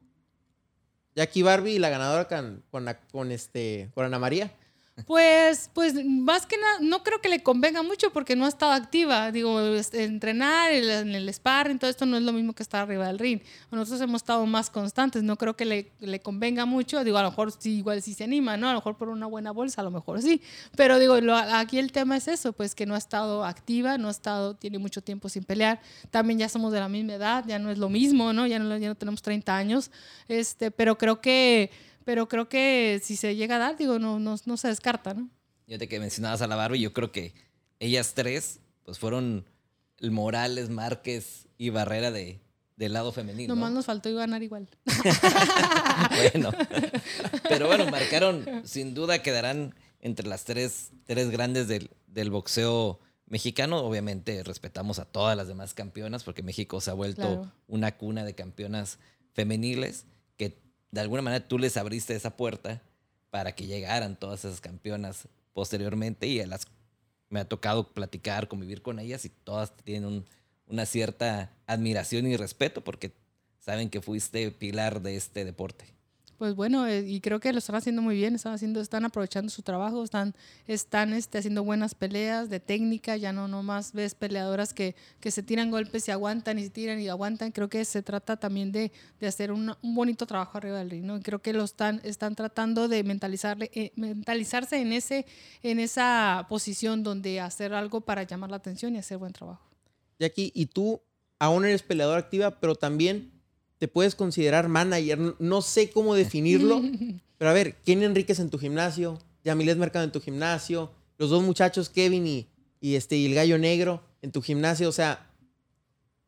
Jackie 1.14 1.42
Barbie, 1.42 1.78
la 1.78 1.88
ganadora 1.88 2.28
con, 2.28 2.62
con, 2.70 2.86
con 3.10 3.32
este, 3.32 3.90
con 3.94 4.04
Ana 4.04 4.18
María. 4.18 4.52
Pues, 5.04 5.70
pues 5.74 5.92
más 6.06 6.46
que 6.46 6.56
nada, 6.56 6.78
no 6.80 7.02
creo 7.02 7.20
que 7.20 7.28
le 7.28 7.42
convenga 7.42 7.82
mucho 7.82 8.10
porque 8.14 8.34
no 8.34 8.46
ha 8.46 8.48
estado 8.48 8.72
activa. 8.72 9.30
Digo, 9.30 9.60
entrenar 9.92 10.72
en 10.72 11.14
el 11.14 11.32
sparring, 11.34 11.78
todo 11.78 11.90
esto 11.90 12.06
no 12.06 12.16
es 12.16 12.22
lo 12.22 12.32
mismo 12.32 12.54
que 12.54 12.62
estar 12.62 12.82
arriba 12.82 13.06
del 13.06 13.18
ring. 13.18 13.40
Nosotros 13.70 14.00
hemos 14.00 14.22
estado 14.22 14.46
más 14.46 14.70
constantes, 14.70 15.22
no 15.22 15.36
creo 15.36 15.54
que 15.54 15.66
le, 15.66 15.92
le 16.00 16.20
convenga 16.20 16.64
mucho. 16.64 17.04
Digo, 17.04 17.18
a 17.18 17.22
lo 17.22 17.28
mejor 17.28 17.52
sí, 17.52 17.76
igual 17.76 18.00
sí 18.00 18.14
se 18.14 18.24
anima, 18.24 18.56
¿no? 18.56 18.68
A 18.68 18.72
lo 18.72 18.78
mejor 18.78 18.96
por 18.96 19.10
una 19.10 19.26
buena 19.26 19.50
bolsa, 19.50 19.82
a 19.82 19.84
lo 19.84 19.90
mejor 19.90 20.22
sí. 20.22 20.40
Pero 20.76 20.98
digo, 20.98 21.20
lo- 21.20 21.36
aquí 21.36 21.78
el 21.78 21.92
tema 21.92 22.16
es 22.16 22.26
eso, 22.26 22.54
pues 22.54 22.74
que 22.74 22.86
no 22.86 22.94
ha 22.94 22.98
estado 22.98 23.44
activa, 23.44 23.98
no 23.98 24.08
ha 24.08 24.12
estado, 24.12 24.54
tiene 24.54 24.78
mucho 24.78 25.02
tiempo 25.02 25.28
sin 25.28 25.44
pelear. 25.44 25.78
También 26.10 26.38
ya 26.38 26.48
somos 26.48 26.72
de 26.72 26.80
la 26.80 26.88
misma 26.88 27.12
edad, 27.14 27.44
ya 27.46 27.58
no 27.58 27.70
es 27.70 27.76
lo 27.76 27.90
mismo, 27.90 28.32
¿no? 28.32 28.46
Ya 28.46 28.58
no, 28.58 28.74
ya 28.78 28.88
no 28.88 28.94
tenemos 28.94 29.20
30 29.20 29.54
años. 29.58 29.90
Este, 30.26 30.70
pero 30.70 30.96
creo 30.96 31.20
que 31.20 31.70
pero 32.06 32.28
creo 32.28 32.48
que 32.48 33.00
si 33.02 33.16
se 33.16 33.34
llega 33.34 33.56
a 33.56 33.58
dar, 33.58 33.76
digo, 33.76 33.98
no, 33.98 34.20
no, 34.20 34.36
no 34.44 34.56
se 34.56 34.68
descarta, 34.68 35.12
¿no? 35.12 35.28
Yo 35.66 35.76
te 35.76 35.88
que 35.88 35.98
mencionabas 35.98 36.40
a 36.40 36.46
la 36.46 36.54
Barbie, 36.54 36.78
yo 36.80 36.92
creo 36.92 37.10
que 37.10 37.34
ellas 37.80 38.12
tres, 38.14 38.60
pues 38.84 39.00
fueron 39.00 39.44
el 39.98 40.12
Morales, 40.12 40.70
Márquez 40.70 41.48
y 41.58 41.70
Barrera 41.70 42.12
de, 42.12 42.40
del 42.76 42.92
lado 42.92 43.10
femenino. 43.10 43.54
Nomás 43.56 43.72
nos 43.72 43.86
faltó 43.86 44.14
ganar 44.14 44.42
igual. 44.44 44.68
Bueno, 46.32 46.50
pero 47.48 47.66
bueno, 47.66 47.90
marcaron, 47.90 48.44
sin 48.64 48.94
duda 48.94 49.22
quedarán 49.22 49.74
entre 50.00 50.28
las 50.28 50.44
tres, 50.44 50.90
tres 51.04 51.30
grandes 51.30 51.68
del, 51.68 51.90
del 52.06 52.30
boxeo 52.30 53.00
mexicano. 53.26 53.78
Obviamente 53.78 54.42
respetamos 54.44 54.98
a 54.98 55.04
todas 55.04 55.36
las 55.36 55.48
demás 55.48 55.74
campeonas 55.74 56.22
porque 56.22 56.42
México 56.42 56.80
se 56.80 56.90
ha 56.90 56.94
vuelto 56.94 57.22
Claro. 57.22 57.52
una 57.66 57.96
cuna 57.96 58.24
de 58.24 58.34
campeonas 58.34 58.98
femeniles 59.32 60.06
que 60.36 60.58
de 60.90 61.00
alguna 61.00 61.22
manera 61.22 61.46
tú 61.46 61.58
les 61.58 61.76
abriste 61.76 62.14
esa 62.14 62.36
puerta 62.36 62.82
para 63.30 63.54
que 63.54 63.66
llegaran 63.66 64.16
todas 64.18 64.44
esas 64.44 64.60
campeonas 64.60 65.28
posteriormente 65.52 66.26
y 66.26 66.40
a 66.40 66.46
las 66.46 66.66
me 67.28 67.40
ha 67.40 67.44
tocado 67.48 67.92
platicar, 67.92 68.46
convivir 68.48 68.82
con 68.82 68.98
ellas 68.98 69.24
y 69.24 69.30
todas 69.30 69.76
tienen 69.78 70.04
un- 70.04 70.24
una 70.68 70.86
cierta 70.86 71.50
admiración 71.66 72.26
y 72.26 72.36
respeto 72.36 72.82
porque 72.84 73.12
saben 73.60 73.90
que 73.90 74.00
fuiste 74.00 74.50
pilar 74.52 75.02
de 75.02 75.16
este 75.16 75.44
deporte. 75.44 75.95
Pues 76.38 76.54
bueno, 76.54 76.86
eh, 76.86 77.02
y 77.06 77.20
creo 77.20 77.40
que 77.40 77.50
lo 77.52 77.58
están 77.58 77.76
haciendo 77.76 78.02
muy 78.02 78.14
bien, 78.14 78.34
están 78.34 78.52
haciendo, 78.52 78.80
están 78.80 79.06
aprovechando 79.06 79.48
su 79.50 79.62
trabajo, 79.62 80.04
están, 80.04 80.34
están 80.66 81.14
este, 81.14 81.38
haciendo 81.38 81.64
buenas 81.64 81.94
peleas 81.94 82.50
de 82.50 82.60
técnica, 82.60 83.16
ya 83.16 83.32
no 83.32 83.48
nomás 83.48 83.94
ves 83.94 84.14
peleadoras 84.14 84.74
que, 84.74 84.94
que 85.20 85.30
se 85.30 85.42
tiran 85.42 85.70
golpes 85.70 86.06
y 86.08 86.10
aguantan 86.10 86.58
y 86.58 86.64
se 86.64 86.70
tiran 86.70 87.00
y 87.00 87.08
aguantan, 87.08 87.52
creo 87.52 87.70
que 87.70 87.82
se 87.86 88.02
trata 88.02 88.36
también 88.36 88.70
de, 88.70 88.92
de 89.18 89.26
hacer 89.26 89.50
un 89.50 89.74
bonito 89.82 90.26
trabajo 90.26 90.58
arriba 90.58 90.78
del 90.78 90.90
ring, 90.90 91.04
¿no? 91.04 91.20
Creo 91.20 91.40
que 91.40 91.54
lo 91.54 91.64
están, 91.64 92.02
están 92.04 92.34
tratando 92.34 92.86
de 92.86 93.02
mentalizarle, 93.02 93.70
eh, 93.72 93.92
mentalizarse 93.96 94.76
en, 94.78 94.92
ese, 94.92 95.24
en 95.62 95.80
esa 95.80 96.44
posición 96.50 97.02
donde 97.02 97.40
hacer 97.40 97.72
algo 97.72 98.02
para 98.02 98.24
llamar 98.24 98.50
la 98.50 98.56
atención 98.56 98.94
y 98.94 98.98
hacer 98.98 99.16
buen 99.16 99.32
trabajo. 99.32 99.64
Jackie, 100.18 100.52
y 100.54 100.66
tú 100.66 101.00
aún 101.38 101.64
eres 101.64 101.82
peleadora 101.82 102.20
activa, 102.20 102.60
pero 102.60 102.74
también 102.74 103.35
te 103.78 103.88
puedes 103.88 104.14
considerar 104.14 104.68
manager. 104.68 105.34
No- 105.38 105.62
sé 105.62 105.90
cómo 105.90 106.14
definirlo, 106.14 106.82
pero 107.38 107.50
a 107.50 107.54
ver, 107.54 107.74
Kenny 107.84 108.04
Enríquez 108.04 108.38
en 108.40 108.50
tu 108.50 108.58
gimnasio, 108.58 109.18
Yamilet 109.44 109.78
Mercado 109.78 110.04
en 110.04 110.12
tu 110.12 110.20
gimnasio, 110.20 110.90
los 111.18 111.30
dos 111.30 111.42
muchachos, 111.42 111.88
Kevin 111.88 112.26
y, 112.26 112.48
y 112.80 112.94
este, 112.96 113.16
y 113.16 113.26
el 113.26 113.34
gallo 113.34 113.58
negro 113.58 114.02
en 114.22 114.32
tu 114.32 114.42
gimnasio, 114.42 114.88
o 114.88 114.92
sea, 114.92 115.30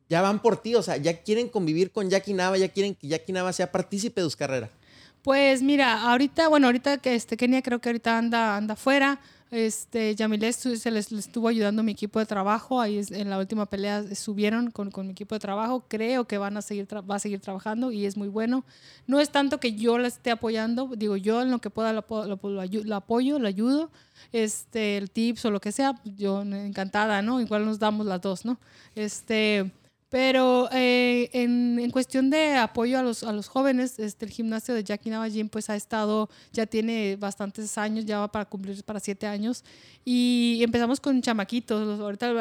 ya 0.08 0.22
van 0.22 0.40
por 0.40 0.60
ti, 0.60 0.74
o 0.74 0.82
sea, 0.82 0.96
ya 0.96 1.22
quieren 1.22 1.48
convivir 1.48 1.90
con 1.90 2.08
Jackie 2.08 2.32
Nava, 2.32 2.56
ya 2.56 2.68
quieren 2.68 2.94
que 2.94 3.08
Jackie 3.08 3.32
Nava 3.32 3.52
sea 3.52 3.70
partícipe 3.70 4.20
de 4.20 4.24
sus 4.26 4.36
carreras. 4.36 4.70
Pues 5.22 5.62
mira, 5.62 6.10
ahorita, 6.10 6.48
bueno, 6.48 6.68
ahorita 6.68 6.98
que 6.98 7.14
este 7.14 7.36
Kenia 7.36 7.60
creo 7.60 7.80
que 7.80 7.88
ahorita 7.90 8.16
anda, 8.16 8.56
anda 8.56 8.76
fuera. 8.76 9.20
Este, 9.50 10.14
Yamile 10.14 10.52
se 10.52 10.90
les, 10.90 11.10
les 11.10 11.26
estuvo 11.26 11.48
ayudando 11.48 11.82
mi 11.82 11.92
equipo 11.92 12.18
de 12.18 12.26
trabajo. 12.26 12.80
Ahí 12.80 12.98
es- 12.98 13.10
en 13.10 13.30
la 13.30 13.38
última 13.38 13.66
pelea 13.66 14.04
subieron 14.14 14.70
con, 14.70 14.90
con 14.90 15.06
mi 15.06 15.12
equipo 15.12 15.34
de 15.34 15.38
trabajo. 15.40 15.84
Creo 15.88 16.26
que 16.26 16.36
van 16.38 16.56
a 16.56 16.62
seguir 16.62 16.86
va 17.10 17.16
a 17.16 17.18
seguir 17.18 17.40
trabajando 17.40 17.90
y 17.90 18.04
es 18.06 18.16
muy 18.16 18.28
bueno. 18.28 18.64
No 19.06 19.20
es 19.20 19.30
tanto 19.30 19.58
que 19.58 19.72
yo 19.74 19.98
la 19.98 20.08
esté 20.08 20.30
apoyando, 20.30 20.90
digo, 20.96 21.16
yo 21.16 21.40
en 21.42 21.50
lo 21.50 21.60
que 21.60 21.70
pueda 21.70 21.92
ayu- 21.94 22.84
lo 22.84 22.96
apoyo, 22.96 23.38
lo 23.38 23.48
ayudo. 23.48 23.90
Este, 24.32 24.96
el 24.98 25.10
tips 25.10 25.44
o 25.46 25.50
lo 25.50 25.60
que 25.60 25.72
sea, 25.72 25.94
yo 26.04 26.42
encantada, 26.42 27.22
¿no? 27.22 27.40
Igual 27.40 27.64
nos 27.64 27.78
damos 27.78 28.04
las 28.06 28.20
dos, 28.20 28.44
¿no? 28.44 28.58
Este, 28.94 29.70
pero 30.10 30.68
eh, 30.72 31.28
en, 31.34 31.78
en 31.78 31.90
cuestión 31.90 32.30
de 32.30 32.54
apoyo 32.56 32.98
a 32.98 33.02
los, 33.02 33.22
a 33.22 33.32
los 33.32 33.48
jóvenes, 33.48 33.98
este, 33.98 34.24
el 34.24 34.30
gimnasio 34.30 34.74
de 34.74 34.82
Jackie 34.82 35.10
Nava 35.10 35.28
Gym 35.28 35.48
pues 35.50 35.68
ha 35.68 35.76
estado, 35.76 36.30
ya 36.52 36.64
tiene 36.64 37.16
bastantes 37.16 37.76
años, 37.76 38.06
ya 38.06 38.18
va 38.20 38.28
para 38.32 38.46
cumplir 38.46 38.82
para 38.84 39.00
siete 39.00 39.26
años. 39.26 39.64
Y 40.06 40.60
empezamos 40.62 41.00
con 41.00 41.20
chamaquitos, 41.20 41.86
los- 41.86 42.00
ahorita 42.00 42.32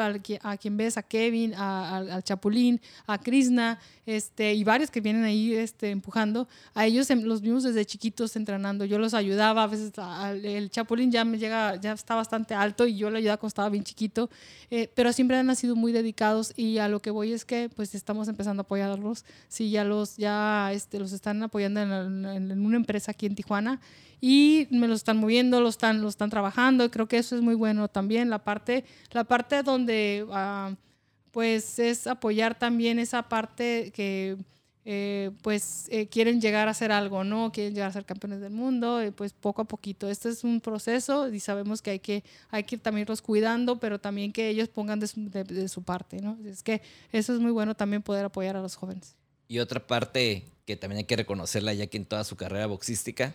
a, 0.42 0.56
quien 0.56 0.76
ves, 0.78 0.96
a 0.96 1.02
Kevin, 1.02 1.52
a- 1.54 1.96
al- 1.98 2.10
al 2.10 2.24
Chapulín, 2.24 2.80
a 3.06 3.18
Krishna, 3.18 3.78
este, 4.06 4.54
y 4.54 4.64
varios 4.64 4.90
que 4.90 5.02
vienen 5.02 5.24
ahí 5.24 5.52
este, 5.52 5.90
empujando. 5.90 6.48
A 6.72 6.86
ellos 6.86 7.10
em- 7.10 7.24
los 7.24 7.42
vimos 7.42 7.64
desde 7.64 7.84
chiquitos 7.84 8.34
entrenando. 8.36 8.86
Yo 8.86 8.98
los 8.98 9.12
ayudaba, 9.12 9.64
a 9.64 9.66
veces 9.66 9.92
a- 9.98 10.32
el 10.32 10.70
Chapulín 10.70 11.12
ya 11.12 11.26
me 11.26 11.36
llega, 11.38 11.76
ya 11.76 11.92
está 11.92 12.14
bastante 12.14 12.54
alto 12.54 12.86
y 12.86 12.96
yo 12.96 13.10
le 13.10 13.18
ayudaba 13.18 13.36
cuando 13.36 13.48
estaba 13.48 13.68
bien 13.68 13.84
chiquito. 13.84 14.30
Eh, 14.70 14.88
pero 14.94 15.12
siempre 15.12 15.36
han 15.36 15.54
sido 15.54 15.76
muy 15.76 15.92
dedicados 15.92 16.54
y 16.56 16.78
a 16.78 16.88
lo 16.88 17.00
que 17.02 17.10
voy 17.10 17.32
es 17.34 17.44
que 17.44 17.57
pues 17.74 17.94
estamos 17.94 18.28
empezando 18.28 18.60
a 18.60 18.64
apoyarlos. 18.64 19.24
Sí, 19.48 19.70
ya 19.70 19.84
los, 19.84 20.16
ya, 20.16 20.70
este, 20.72 20.98
los 20.98 21.12
están 21.12 21.42
apoyando 21.42 21.80
en, 21.80 22.64
una 22.64 22.76
empresa 22.76 23.12
aquí 23.12 23.26
en 23.26 23.34
Tijuana 23.34 23.80
y 24.20 24.66
me 24.70 24.88
los 24.88 24.98
están 24.98 25.18
moviendo, 25.18 25.60
los 25.60 25.74
están, 25.74 26.00
los 26.00 26.10
están 26.10 26.30
trabajando. 26.30 26.90
Creo 26.90 27.06
que 27.08 27.18
eso 27.18 27.36
es 27.36 27.42
muy 27.42 27.54
bueno 27.54 27.88
también. 27.88 28.30
La 28.30 28.38
parte, 28.38 28.84
la 29.12 29.24
parte 29.24 29.62
donde 29.62 30.26
uh, 30.28 30.74
pues 31.30 31.78
es 31.78 32.06
apoyar 32.06 32.58
también 32.58 32.98
esa 32.98 33.28
parte 33.28 33.92
que 33.94 34.36
eh, 34.84 35.30
pues 35.42 35.86
eh, 35.90 36.08
quieren 36.08 36.40
llegar 36.40 36.68
a 36.68 36.70
hacer 36.70 36.92
algo, 36.92 37.24
¿no? 37.24 37.52
Quieren 37.52 37.74
llegar 37.74 37.90
a 37.90 37.92
ser 37.92 38.04
campeones 38.04 38.40
del 38.40 38.52
mundo, 38.52 39.00
eh, 39.00 39.12
pues 39.12 39.32
poco 39.32 39.62
a 39.62 39.64
poquito. 39.66 40.08
Este 40.08 40.28
es 40.30 40.44
un 40.44 40.60
proceso 40.60 41.28
y 41.28 41.40
sabemos 41.40 41.82
que 41.82 41.90
hay 41.90 41.98
que, 41.98 42.24
hay 42.50 42.64
que 42.64 42.78
también 42.78 43.02
irlos 43.02 43.20
cuidando, 43.20 43.78
pero 43.78 43.98
también 44.00 44.32
que 44.32 44.48
ellos 44.48 44.68
pongan 44.68 45.00
de 45.00 45.68
su, 45.68 45.82
parte, 45.82 46.20
¿no? 46.22 46.38
Es 46.46 46.62
que 46.62 46.82
eso 47.12 47.34
es 47.34 47.40
muy 47.40 47.50
bueno 47.50 47.74
también 47.74 48.02
poder 48.02 48.24
apoyar 48.24 48.56
a 48.56 48.62
los 48.62 48.76
jóvenes. 48.76 49.16
Y 49.46 49.58
otra 49.58 49.86
parte 49.86 50.44
que 50.64 50.76
también 50.76 50.98
hay 50.98 51.04
que 51.04 51.16
reconocerla 51.16 51.72
ya 51.74 51.86
que 51.86 51.96
en 51.96 52.04
toda 52.04 52.24
su 52.24 52.36
carrera 52.36 52.66
boxística, 52.66 53.34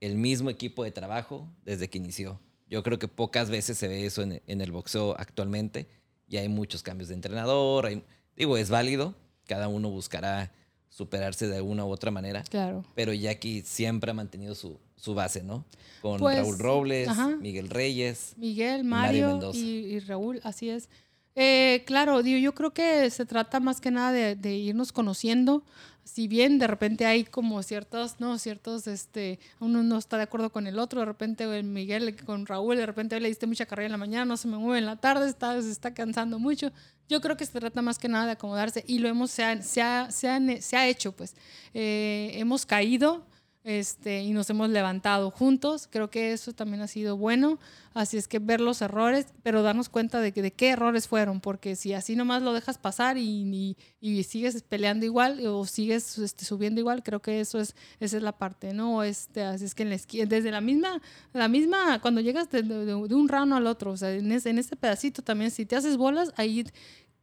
el 0.00 0.16
mismo 0.16 0.50
equipo 0.50 0.84
de 0.84 0.90
trabajo 0.90 1.48
desde 1.64 1.88
que 1.88 1.98
inició. 1.98 2.40
Yo 2.68 2.82
creo 2.82 2.98
que 2.98 3.08
pocas 3.08 3.50
veces 3.50 3.76
se 3.76 3.88
ve 3.88 4.06
eso 4.06 4.22
en, 4.22 4.40
el 4.46 4.72
boxeo 4.72 5.14
actualmente. 5.18 5.86
Ya 6.26 6.40
hay 6.40 6.48
muchos 6.48 6.82
cambios 6.82 7.08
de 7.08 7.14
entrenador, 7.14 7.88
digo, 8.34 8.56
es 8.56 8.70
válido, 8.70 9.14
cada 9.52 9.68
uno 9.68 9.90
buscará 9.90 10.50
superarse 10.88 11.46
de 11.46 11.56
alguna 11.56 11.84
u 11.84 11.90
otra 11.90 12.10
manera. 12.10 12.42
Claro. 12.44 12.84
Pero 12.94 13.12
Jackie 13.12 13.62
siempre 13.66 14.10
ha 14.10 14.14
mantenido 14.14 14.54
su, 14.54 14.78
su 14.96 15.14
base, 15.14 15.42
¿no? 15.42 15.66
Con 16.00 16.18
pues, 16.18 16.38
Raúl 16.38 16.58
Robles, 16.58 17.08
Miguel 17.40 17.68
Reyes. 17.68 18.32
Miguel, 18.36 18.82
Mario, 18.84 19.52
y, 19.52 19.98
Raúl, 20.00 20.40
así 20.42 20.70
es. 20.70 20.88
Eh, 21.34 21.82
claro, 21.86 22.20
yo 22.22 22.54
creo 22.54 22.72
que 22.72 23.10
se 23.10 23.26
trata 23.26 23.60
más 23.60 23.80
que 23.80 23.90
nada 23.90 24.12
de, 24.12 24.36
de, 24.36 24.54
irnos 24.54 24.90
conociendo. 24.92 25.64
Si 26.04 26.28
bien 26.28 26.58
de 26.58 26.66
repente 26.66 27.06
hay 27.06 27.24
como 27.24 27.62
ciertos, 27.62 28.16
no, 28.18 28.38
ciertos, 28.38 28.86
este, 28.86 29.38
uno 29.60 29.82
no 29.82 29.98
está 29.98 30.16
de 30.16 30.24
acuerdo 30.24 30.50
con 30.50 30.66
el 30.66 30.78
otro, 30.78 31.00
de 31.00 31.06
repente 31.06 31.62
Miguel 31.62 32.16
con 32.24 32.46
Raúl, 32.46 32.76
de 32.76 32.86
repente 32.86 33.18
le 33.20 33.28
diste 33.28 33.46
mucha 33.46 33.66
carrera 33.66 33.86
en 33.86 33.92
la 33.92 33.98
mañana, 33.98 34.24
no 34.24 34.36
se 34.36 34.48
me 34.48 34.56
mueve 34.56 34.78
en 34.78 34.86
la 34.86 34.96
tarde, 34.96 35.28
está, 35.28 35.60
se 35.62 35.70
está 35.70 35.94
cansando 35.94 36.38
mucho. 36.38 36.72
Yo 37.08 37.20
creo 37.20 37.36
que 37.36 37.46
se 37.46 37.58
trata 37.58 37.82
más 37.82 37.98
que 37.98 38.08
nada 38.08 38.26
de 38.26 38.32
acomodarse 38.32 38.84
y 38.86 38.98
lo 38.98 39.08
hemos, 39.08 39.30
se 39.30 39.44
ha, 39.44 39.62
se 39.62 39.80
ha, 39.80 40.10
se 40.10 40.76
ha, 40.76 40.88
hecho, 40.88 41.12
pues. 41.12 41.34
Eh, 41.74 42.32
hemos 42.34 42.66
caído 42.66 43.26
este, 43.64 44.22
y 44.22 44.32
nos 44.32 44.50
hemos 44.50 44.70
levantado 44.70 45.30
juntos. 45.30 45.88
Creo 45.90 46.10
que 46.10 46.32
eso 46.32 46.52
también 46.52 46.82
ha 46.82 46.88
sido 46.88 47.16
bueno. 47.16 47.58
Así 47.94 48.16
es 48.16 48.26
que 48.26 48.38
ver 48.38 48.60
los 48.60 48.80
errores, 48.80 49.26
pero 49.42 49.62
darnos 49.62 49.88
cuenta 49.88 50.20
de, 50.20 50.32
que, 50.32 50.40
de 50.40 50.52
qué 50.52 50.70
errores 50.70 51.06
fueron, 51.06 51.40
porque 51.40 51.76
si 51.76 51.92
así 51.92 52.16
nomás 52.16 52.42
lo 52.42 52.54
dejas 52.54 52.78
pasar 52.78 53.18
y, 53.18 53.76
y, 54.00 54.22
sigues 54.24 54.62
peleando 54.62 55.04
igual 55.04 55.46
o 55.46 55.66
sigues 55.66 56.16
este, 56.18 56.46
subiendo 56.46 56.80
igual, 56.80 57.02
creo 57.02 57.20
que 57.20 57.40
eso 57.40 57.60
es, 57.60 57.76
esa 58.00 58.16
es 58.16 58.22
la 58.22 58.32
parte, 58.32 58.72
¿no? 58.72 59.02
Este, 59.02 59.42
así 59.42 59.66
es 59.66 59.74
que 59.74 59.82
en 59.82 60.28
desde 60.28 60.50
la 60.50 60.62
misma, 60.62 61.02
la 61.34 61.48
misma, 61.48 62.00
cuando 62.00 62.22
llegas 62.22 62.48
de, 62.50 62.62
un 62.94 63.28
round 63.28 63.52
al 63.52 63.66
otro, 63.66 63.92
o 63.92 63.96
sea, 63.98 64.10
en, 64.10 64.32
ese, 64.32 64.48
en 64.48 64.58
ese 64.58 64.74
pedacito 64.74 65.20
también, 65.20 65.50
si 65.50 65.66
te 65.66 65.76
haces 65.76 65.98
bolas, 65.98 66.32
ahí 66.36 66.64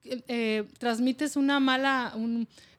eh, 0.04 0.68
transmites 0.78 1.36
una 1.36 1.60
mala, 1.60 2.14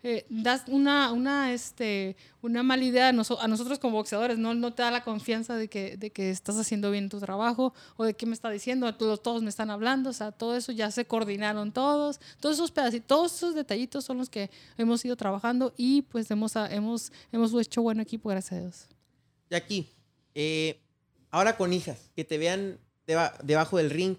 eh, 0.03 0.25
das 0.31 0.65
una, 0.69 1.13
una, 1.13 1.53
este, 1.53 2.17
una 2.41 2.63
mala 2.63 2.83
idea 2.85 3.09
a, 3.09 3.13
nosotros 3.13 3.79
como 3.79 3.97
boxeadores, 3.99 4.39
¿no? 4.39 4.55
no 4.55 4.73
te 4.73 4.83
da 4.83 4.91
la 4.91 5.05
confianza 5.05 5.57
de 5.57 5.69
que, 5.69 5.97
de 5.97 6.11
que 6.11 6.31
estás 6.31 6.57
haciendo 6.57 6.91
bien 6.91 7.09
tu 7.09 7.21
trabajo 7.21 7.75
o 7.97 8.05
de 8.05 8.15
qué 8.15 8.25
me 8.27 8.33
está 8.33 8.51
diciendo, 8.51 8.93
todos, 8.95 9.23
todos 9.23 9.43
me 9.43 9.51
están 9.51 9.71
hablando, 9.71 10.11
o 10.11 10.13
sea, 10.15 10.33
todo 10.33 10.57
eso 10.57 10.73
ya 10.73 10.91
se 10.91 11.05
coordinaron 11.05 11.73
todos, 11.73 12.21
todos 12.41 12.57
esos 12.57 12.71
pedacitos, 12.71 13.07
todos 13.07 13.35
esos 13.35 13.55
detallitos 13.55 14.05
son 14.05 14.19
los 14.19 14.31
que 14.31 14.51
hemos 14.79 15.05
ido 15.05 15.17
trabajando 15.17 15.75
y 15.77 16.03
pues 16.03 16.31
hemos, 16.31 16.57
hemos, 16.57 17.13
hemos 17.33 17.53
hecho 17.61 17.83
buen 17.83 18.01
equipo, 18.01 18.31
gracias 18.31 18.53
a 18.53 18.61
Dios. 18.63 18.89
Y 19.51 19.55
aquí, 19.55 19.91
eh, 20.35 20.81
ahora 21.31 21.57
con 21.57 21.73
hijas, 21.73 22.11
que 22.17 22.25
te 22.25 22.39
vean 22.39 22.79
debajo 23.43 23.77
del 23.77 23.91
ring, 23.91 24.17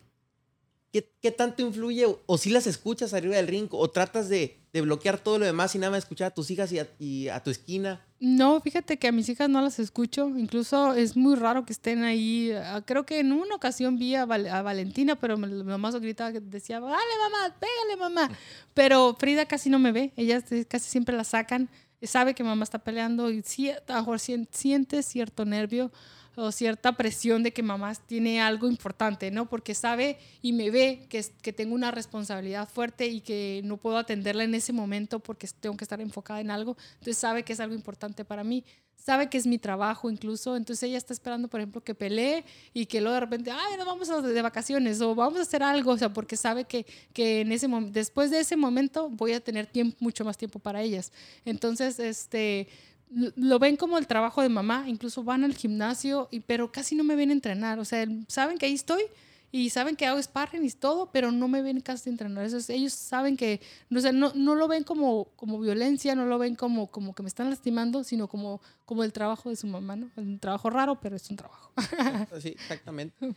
¿Qué, 0.91 1.32
tanto 1.32 1.62
influye? 1.62 2.06
O, 2.25 2.38
si 2.38 2.49
las 2.49 2.67
escuchas 2.67 3.13
arriba 3.13 3.38
del 3.38 3.47
ring, 3.47 3.69
o 3.71 3.89
tratas 3.89 4.27
de, 4.27 4.58
bloquear 4.73 5.17
todo 5.17 5.39
lo 5.39 5.45
demás 5.45 5.73
y 5.73 5.80
nada 5.80 5.91
más 5.91 5.99
escuchar 5.99 6.27
a 6.27 6.34
tus 6.34 6.51
hijas 6.51 6.69
y 6.99 7.30
a, 7.30 7.41
tu 7.41 7.49
esquina. 7.49 8.06
No, 8.19 8.60
fíjate 8.60 8.99
que 8.99 9.08
a 9.08 9.13
mis 9.13 9.30
hijas 9.30 9.49
no 9.49 9.62
las 9.62 9.80
escucho. 9.80 10.27
Incluso 10.38 10.93
es 10.93 11.15
muy 11.15 11.36
raro 11.36 11.65
que 11.65 11.71
estén 11.71 12.04
ahí. 12.04 12.51
Ah, 12.51 12.84
creo 12.86 13.06
que 13.06 13.19
en 13.19 13.32
una 13.32 13.56
ocasión 13.56 13.97
vi 13.97 14.15
a, 14.15 14.25
Valentina, 14.25 15.15
pero 15.15 15.38
mi 15.38 15.63
mamá 15.63 15.91
gritaba 15.91 16.32
decía, 16.32 16.82
dale 16.82 16.93
mamá, 17.23 17.56
pégale 17.58 17.97
mamá. 17.97 18.38
Pero 18.73 19.15
Frida 19.17 19.45
casi 19.45 19.69
no 19.69 19.80
me 19.80 19.93
ve. 19.93 20.12
Ellas 20.17 20.43
casi 20.67 20.89
siempre 20.89 21.15
la 21.15 21.23
sacan. 21.23 21.69
Sabe 22.01 22.34
que 22.34 22.43
mamá 22.43 22.63
está 22.65 22.80
peleando 22.80 23.30
y 23.30 23.43
sí, 23.43 23.69
a 23.69 23.82
lo 23.88 23.95
mejor 23.95 24.19
siente 24.19 25.04
cierto 25.04 25.45
nervio 25.45 25.91
o 26.36 26.52
cierta 26.52 26.94
presión 26.94 27.44
de 27.44 27.52
que 27.52 27.63
mamá 27.63 27.94
tiene 27.96 28.41
algo 28.41 28.67
importante, 28.67 29.32
¿no? 29.32 29.48
Porque 29.48 29.76
sabe 29.76 30.17
y 30.41 30.54
me 30.54 30.70
ve 30.72 31.06
que, 31.10 31.26
que 31.41 31.54
tengo 31.54 31.76
una 31.76 31.91
responsabilidad 31.91 32.70
fuerte 32.70 33.08
y 33.08 33.22
que 33.22 33.62
no 33.63 33.78
puedo 33.78 33.98
atenderla 33.98 34.44
en 34.44 34.56
ese 34.56 34.72
momento 34.74 35.20
porque 35.20 35.48
tengo 35.60 35.76
que 35.76 35.84
estar 35.84 36.00
enfocada 36.00 36.39
en 36.39 36.52
algo. 36.52 36.78
Entonces 36.94 37.17
sabe 37.17 37.44
que 37.44 37.54
es 37.54 37.60
algo 37.60 37.76
importante 37.76 38.24
para 38.24 38.44
mí. 38.44 38.63
Sabe 38.96 39.30
que 39.30 39.38
es 39.39 39.48
mi 39.48 39.58
trabajo 39.58 40.12
incluso. 40.12 40.56
Entonces 40.56 40.84
ella 40.84 40.98
está 40.98 41.12
esperando, 41.12 41.48
por 41.48 41.60
ejemplo, 41.60 41.82
que 41.82 41.96
pelee 41.96 42.46
y 42.72 42.86
que 42.86 43.02
luego 43.02 43.15
de 43.15 43.20
repente, 43.20 43.52
ay, 43.52 43.78
no 43.78 43.84
vamos 43.84 44.10
a 44.12 44.22
de 44.22 44.41
vacaciones 44.44 45.02
o 45.02 45.15
vamos 45.15 45.39
a 45.39 45.41
hacer 45.41 45.63
algo. 45.63 45.91
O 45.91 45.98
sea, 45.98 46.13
porque 46.13 46.38
sabe 46.38 46.65
que, 46.65 46.86
que 47.12 47.41
en 47.41 47.52
ese 47.52 47.67
después 47.89 48.30
de 48.30 48.39
ese 48.39 48.56
momento 48.56 49.10
voy 49.10 49.34
a 49.34 49.39
tener 49.39 49.70
mucho 50.00 50.24
más 50.24 50.38
tiempo 50.38 50.60
para 50.60 50.82
ellas. 50.84 51.12
Entonces, 51.46 52.00
este 52.00 52.67
lo 53.13 53.60
ven 53.60 53.76
como 53.76 53.97
el 53.97 54.08
trabajo 54.08 54.41
de 54.41 54.50
mamá, 54.50 54.86
incluso 54.88 55.24
van 55.24 55.43
al 55.43 55.54
gimnasio, 55.54 56.28
y, 56.32 56.39
pero 56.39 56.71
casi 56.71 56.95
no 56.95 57.04
me 57.04 57.15
ven 57.15 57.32
entrenar. 57.32 57.80
O 57.80 57.86
sea, 57.86 58.06
saben 58.28 58.58
que 58.58 58.67
ahí 58.67 58.74
estoy 58.74 59.04
y 59.52 59.69
saben 59.69 59.97
que 59.97 60.06
hago 60.06 60.21
sparring 60.21 60.63
y 60.63 60.71
todo, 60.71 61.12
pero 61.12 61.32
no 61.32 61.50
me 61.50 61.62
ven 61.62 61.82
casi 61.82 62.10
entrenar. 62.10 62.45
Eso 62.45 62.58
ellos 62.71 62.93
saben 62.93 63.36
que, 63.36 63.60
no, 63.89 64.00
sé, 64.00 64.13
no, 64.13 64.32
no, 64.34 64.56
lo 64.56 64.67
ven 64.69 64.84
como, 64.84 65.26
como 65.36 65.60
violencia, 65.60 66.15
no 66.15 66.26
lo 66.26 66.39
ven 66.39 66.56
como, 66.56 66.88
como 66.88 67.13
que 67.13 67.21
me 67.21 67.28
están 67.28 67.50
lastimando, 67.50 68.06
sino 68.06 68.30
como, 68.30 68.62
como 68.86 69.04
el 69.04 69.12
trabajo 69.12 69.50
de 69.50 69.58
su 69.58 69.67
mamá, 69.67 69.97
¿no? 69.97 70.10
un 70.15 70.39
trabajo 70.39 70.69
raro, 70.69 71.02
pero 71.02 71.17
es 71.17 71.30
un 71.30 71.36
trabajo. 71.36 71.71
sí, 72.41 72.50
exactamente. 72.50 73.36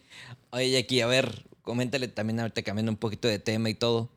Oye, 0.51 0.79
aquí 0.79 1.01
a 1.01 1.09
ver, 1.09 1.47
coméntale 1.63 2.07
también 2.07 2.39
ahorita 2.39 2.63
cambiando 2.63 2.93
un 2.93 2.99
poquito 2.99 3.27
de 3.27 3.41
tema 3.41 3.69
y 3.69 3.75
todo 3.75 4.09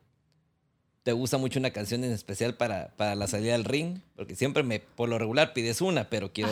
te 1.02 1.12
gusta 1.12 1.38
mucho 1.38 1.58
una 1.58 1.70
canción 1.70 2.04
en 2.04 2.12
especial 2.12 2.54
para, 2.54 2.88
para 2.96 3.14
la 3.14 3.26
salida 3.26 3.52
del 3.52 3.64
ring? 3.64 4.00
Porque 4.14 4.34
siempre 4.34 4.62
me, 4.62 4.80
por 4.80 5.08
lo 5.08 5.18
regular 5.18 5.52
pides 5.52 5.80
una, 5.80 6.10
pero 6.10 6.32
quiero, 6.32 6.50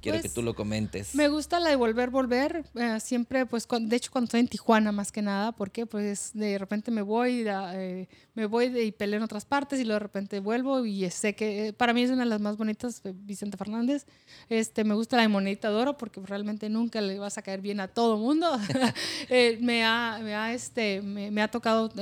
quiero 0.00 0.18
que 0.18 0.22
pues, 0.22 0.34
tú 0.34 0.42
lo 0.42 0.54
comentes. 0.54 1.14
Me 1.14 1.28
gusta 1.28 1.58
la 1.58 1.70
de 1.70 1.76
Volver, 1.76 2.10
Volver. 2.10 2.64
Eh, 2.76 3.00
siempre, 3.00 3.44
pues, 3.44 3.66
de 3.68 3.96
hecho, 3.96 4.10
cuando 4.12 4.26
estoy 4.26 4.40
en 4.40 4.48
Tijuana 4.48 4.92
más 4.92 5.10
que 5.10 5.20
nada, 5.20 5.52
porque 5.52 5.84
pues 5.84 6.30
de 6.32 6.56
repente 6.58 6.90
me 6.90 7.02
voy, 7.02 7.44
eh, 7.46 8.08
me 8.34 8.46
voy 8.46 8.68
de, 8.68 8.84
y 8.84 8.92
peleo 8.92 9.16
en 9.16 9.24
otras 9.24 9.44
partes 9.44 9.80
y 9.80 9.84
luego 9.84 9.96
de 9.96 10.04
repente 10.04 10.40
vuelvo 10.40 10.84
y 10.84 11.10
sé 11.10 11.34
que 11.34 11.66
eh, 11.66 11.72
para 11.72 11.92
mí 11.92 12.02
es 12.02 12.10
una 12.10 12.22
de 12.22 12.30
las 12.30 12.40
más 12.40 12.56
bonitas, 12.56 13.02
Vicente 13.04 13.56
Fernández. 13.56 14.06
Este, 14.48 14.84
me 14.84 14.94
gusta 14.94 15.16
la 15.16 15.22
de 15.22 15.28
Monedita 15.28 15.70
de 15.70 15.76
Oro 15.76 15.98
porque 15.98 16.20
realmente 16.20 16.68
nunca 16.68 17.00
le 17.00 17.18
vas 17.18 17.36
a 17.36 17.42
caer 17.42 17.60
bien 17.60 17.80
a 17.80 17.88
todo 17.88 18.16
mundo. 18.16 18.58
me, 19.60 19.84
ha, 19.84 20.20
me, 20.22 20.34
ha, 20.36 20.54
este, 20.54 21.02
me, 21.02 21.30
me 21.32 21.42
ha 21.42 21.48
tocado 21.50 21.92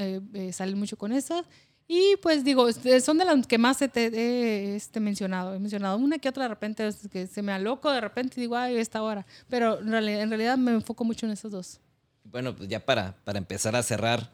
salir 0.53 0.77
mucho 0.77 0.97
con 0.99 1.13
esa. 1.13 1.43
Y 1.89 2.17
pues 2.17 2.43
digo, 2.43 2.69
este, 2.69 3.01
son 3.01 3.19
de 3.19 3.25
las 3.25 3.47
que 3.47 3.59
más 3.59 3.79
te 3.79 4.07
he 4.07 4.75
este, 4.75 4.99
mencionado. 4.99 5.55
He 5.55 5.59
mencionado 5.59 5.97
una 5.97 6.19
que 6.19 6.29
otra 6.29 6.45
de 6.45 6.49
repente 6.49 6.89
que 7.13 7.27
se 7.29 7.43
me 7.43 7.53
aloco 7.53 7.93
de 7.93 8.01
repente 8.01 8.35
y 8.37 8.41
digo, 8.41 8.57
ay, 8.57 8.77
esta 8.77 9.03
hora. 9.03 9.25
Pero 9.49 9.79
en 9.79 9.91
realidad, 9.91 10.23
en 10.23 10.31
realidad 10.31 10.59
me 10.59 10.73
enfoco 10.73 11.05
mucho 11.05 11.27
en 11.27 11.33
esos 11.33 11.53
dos. 11.53 11.81
Bueno, 12.25 12.57
pues 12.57 12.69
ya 12.69 12.85
para, 12.85 13.15
para 13.25 13.39
empezar 13.39 13.77
a 13.77 13.83
cerrar 13.85 14.33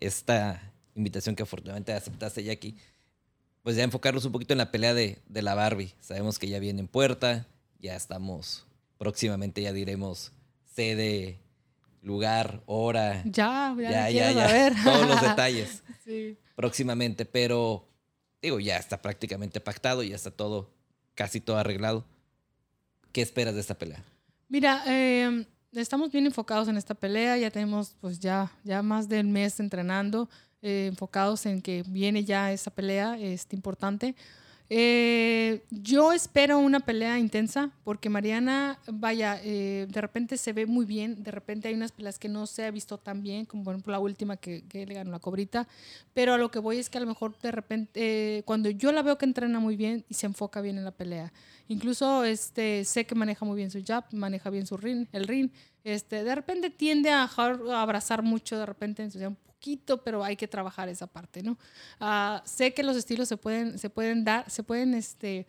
esta 0.00 0.72
invitación 0.94 1.36
que 1.36 1.42
afortunadamente 1.42 1.92
aceptaste, 1.92 2.42
Jackie, 2.42 2.74
pues 3.62 3.76
ya 3.76 3.82
enfocarnos 3.82 4.24
un 4.24 4.32
poquito 4.32 4.54
en 4.54 4.58
la 4.58 4.70
pelea 4.70 4.94
de, 4.94 5.18
de 5.28 5.42
la 5.42 5.54
Barbie. 5.54 5.92
Sabemos 6.00 6.38
que 6.38 6.48
ya 6.48 6.58
viene 6.58 6.80
en 6.80 6.88
puerta, 6.88 7.46
ya 7.80 7.96
estamos, 7.96 8.64
próximamente 8.96 9.60
ya 9.60 9.74
diremos 9.74 10.32
sede, 10.74 11.38
lugar, 12.00 12.62
hora. 12.64 13.22
Ya, 13.26 13.74
ya, 13.78 14.10
ya, 14.10 14.30
ya, 14.30 14.32
ya. 14.32 14.82
Todos 14.82 15.06
los 15.06 15.20
detalles. 15.28 15.82
sí 16.02 16.38
próximamente, 16.54 17.24
pero 17.24 17.88
digo, 18.40 18.60
ya 18.60 18.76
está 18.76 19.00
prácticamente 19.00 19.60
pactado, 19.60 20.02
ya 20.02 20.16
está 20.16 20.30
todo, 20.30 20.70
casi 21.14 21.40
todo 21.40 21.56
arreglado. 21.56 22.04
¿Qué 23.12 23.22
esperas 23.22 23.54
de 23.54 23.60
esta 23.60 23.74
pelea? 23.74 24.02
Mira, 24.48 24.82
em, 24.86 25.44
estamos 25.72 26.10
bien 26.10 26.26
enfocados 26.26 26.68
en 26.68 26.76
esta 26.76 26.94
pelea, 26.94 27.36
ya 27.38 27.50
tenemos 27.50 27.96
pues 28.00 28.20
ya, 28.20 28.52
ya 28.64 28.82
más 28.82 29.08
de 29.08 29.20
un 29.20 29.32
mes 29.32 29.58
entrenando, 29.60 30.28
eh, 30.62 30.86
enfocados 30.88 31.46
en 31.46 31.62
que 31.62 31.84
viene 31.86 32.24
ya 32.24 32.52
esa 32.52 32.70
pelea, 32.70 33.18
es 33.18 33.46
importante. 33.52 34.14
Eh, 34.76 35.62
yo 35.70 36.12
espero 36.12 36.58
una 36.58 36.80
pelea 36.80 37.20
intensa 37.20 37.70
porque 37.84 38.10
Mariana, 38.10 38.80
vaya, 38.88 39.40
eh, 39.44 39.86
de 39.88 40.00
repente 40.00 40.36
se 40.36 40.52
ve 40.52 40.66
muy 40.66 40.84
bien, 40.84 41.22
de 41.22 41.30
repente 41.30 41.68
hay 41.68 41.74
unas 41.74 41.92
peleas 41.92 42.18
que 42.18 42.28
no 42.28 42.44
se 42.48 42.64
ha 42.64 42.72
visto 42.72 42.98
tan 42.98 43.22
bien, 43.22 43.44
como 43.44 43.62
por 43.62 43.74
ejemplo 43.74 43.92
la 43.92 44.00
última 44.00 44.36
que, 44.36 44.64
le 44.72 44.92
ganó 44.92 45.12
la 45.12 45.20
cobrita, 45.20 45.68
pero 46.12 46.32
a 46.32 46.38
lo 46.38 46.50
que 46.50 46.58
voy 46.58 46.78
es 46.78 46.90
que 46.90 46.98
a 46.98 47.02
lo 47.02 47.06
mejor 47.06 47.38
de 47.38 47.52
repente, 47.52 48.38
eh, 48.38 48.42
cuando 48.46 48.68
yo 48.68 48.90
la 48.90 49.02
veo 49.02 49.16
que 49.16 49.26
entrena 49.26 49.60
muy 49.60 49.76
bien 49.76 50.04
y 50.08 50.14
se 50.14 50.26
enfoca 50.26 50.60
bien 50.60 50.76
en 50.76 50.84
la 50.84 50.90
pelea, 50.90 51.32
incluso 51.68 52.24
este, 52.24 52.84
sé 52.84 53.06
que 53.06 53.14
maneja 53.14 53.44
muy 53.44 53.54
bien 53.54 53.70
su 53.70 53.80
jab, 53.80 54.06
maneja 54.12 54.50
bien 54.50 54.66
su 54.66 54.76
ring, 54.76 55.06
el 55.12 55.28
ring, 55.28 55.50
este, 55.84 56.24
de 56.24 56.34
repente 56.34 56.70
tiende 56.70 57.10
a, 57.10 57.30
a 57.36 57.80
abrazar 57.80 58.24
mucho, 58.24 58.58
de 58.58 58.66
repente, 58.66 59.08
pero 60.04 60.22
hay 60.24 60.36
que 60.36 60.48
trabajar 60.48 60.88
esa 60.88 61.06
parte, 61.06 61.42
¿no? 61.42 61.58
Ah, 62.00 62.42
sé 62.44 62.74
que 62.74 62.82
los 62.82 62.96
estilos 62.96 63.28
se 63.28 63.36
pueden, 63.36 63.78
se 63.78 63.90
pueden 63.90 64.24
dar, 64.24 64.50
se 64.50 64.62
pueden, 64.62 64.94
este, 64.94 65.46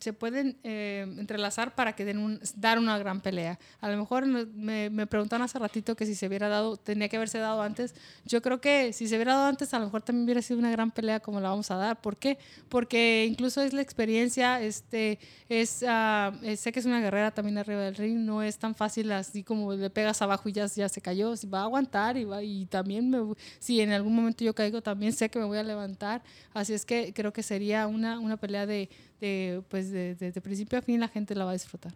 se 0.00 0.14
pueden 0.14 0.56
eh, 0.64 1.04
entrelazar 1.18 1.74
para 1.74 1.94
que 1.94 2.06
den 2.06 2.16
un, 2.16 2.40
dar 2.56 2.78
una 2.78 2.96
gran 2.98 3.20
pelea. 3.20 3.58
A 3.80 3.90
lo 3.90 3.98
mejor 3.98 4.24
me, 4.24 4.88
me, 4.88 5.06
preguntaron 5.06 5.44
hace 5.44 5.58
ratito 5.58 5.94
que 5.94 6.06
si 6.06 6.14
se 6.14 6.26
hubiera 6.26 6.48
dado, 6.48 6.78
tenía 6.78 7.06
que 7.10 7.16
haberse 7.16 7.38
dado 7.38 7.60
antes. 7.60 7.94
Yo 8.24 8.40
creo 8.40 8.62
que 8.62 8.94
si 8.94 9.08
se 9.08 9.16
hubiera 9.16 9.34
dado 9.34 9.48
antes, 9.48 9.74
a 9.74 9.78
lo 9.78 9.84
mejor 9.84 10.00
también 10.00 10.24
hubiera 10.24 10.40
sido 10.40 10.58
una 10.58 10.70
gran 10.70 10.90
pelea 10.90 11.20
como 11.20 11.38
la 11.38 11.50
vamos 11.50 11.70
a 11.70 11.76
dar. 11.76 12.00
¿Por 12.00 12.16
qué? 12.16 12.38
Porque 12.70 13.26
incluso 13.28 13.60
es 13.60 13.74
la 13.74 13.82
experiencia, 13.82 14.62
este, 14.62 15.18
es, 15.50 15.82
uh, 15.82 16.56
sé 16.56 16.72
que 16.72 16.80
es 16.80 16.86
una 16.86 17.02
guerrera 17.02 17.30
también 17.30 17.58
arriba 17.58 17.82
del 17.82 17.96
ring, 17.96 18.20
no 18.20 18.42
es 18.42 18.58
tan 18.58 18.74
fácil 18.74 19.12
así 19.12 19.42
como 19.42 19.74
le 19.74 19.90
pegas 19.90 20.22
abajo 20.22 20.48
y 20.48 20.52
ya, 20.52 20.64
ya 20.64 20.88
se 20.88 21.02
cayó, 21.02 21.34
va 21.52 21.60
a 21.60 21.64
aguantar 21.64 22.16
y, 22.16 22.24
va, 22.24 22.42
y 22.42 22.64
también, 22.66 23.10
me, 23.10 23.34
si 23.58 23.82
en 23.82 23.92
algún 23.92 24.14
momento 24.14 24.44
yo 24.44 24.54
caigo, 24.54 24.80
también 24.80 25.12
sé 25.12 25.28
que 25.28 25.38
me 25.38 25.44
voy 25.44 25.58
a 25.58 25.62
levantar. 25.62 26.22
Así 26.54 26.72
es 26.72 26.86
que 26.86 27.12
creo 27.12 27.34
que 27.34 27.42
sería 27.42 27.86
una, 27.86 28.18
una 28.18 28.38
pelea 28.38 28.64
de 28.64 28.88
de, 29.20 29.62
pues 29.68 29.90
desde 29.90 30.32
de, 30.32 30.40
principio 30.40 30.78
a 30.78 30.82
fin 30.82 31.00
la 31.00 31.08
gente 31.08 31.34
la 31.34 31.44
va 31.44 31.50
a 31.50 31.54
disfrutar. 31.54 31.92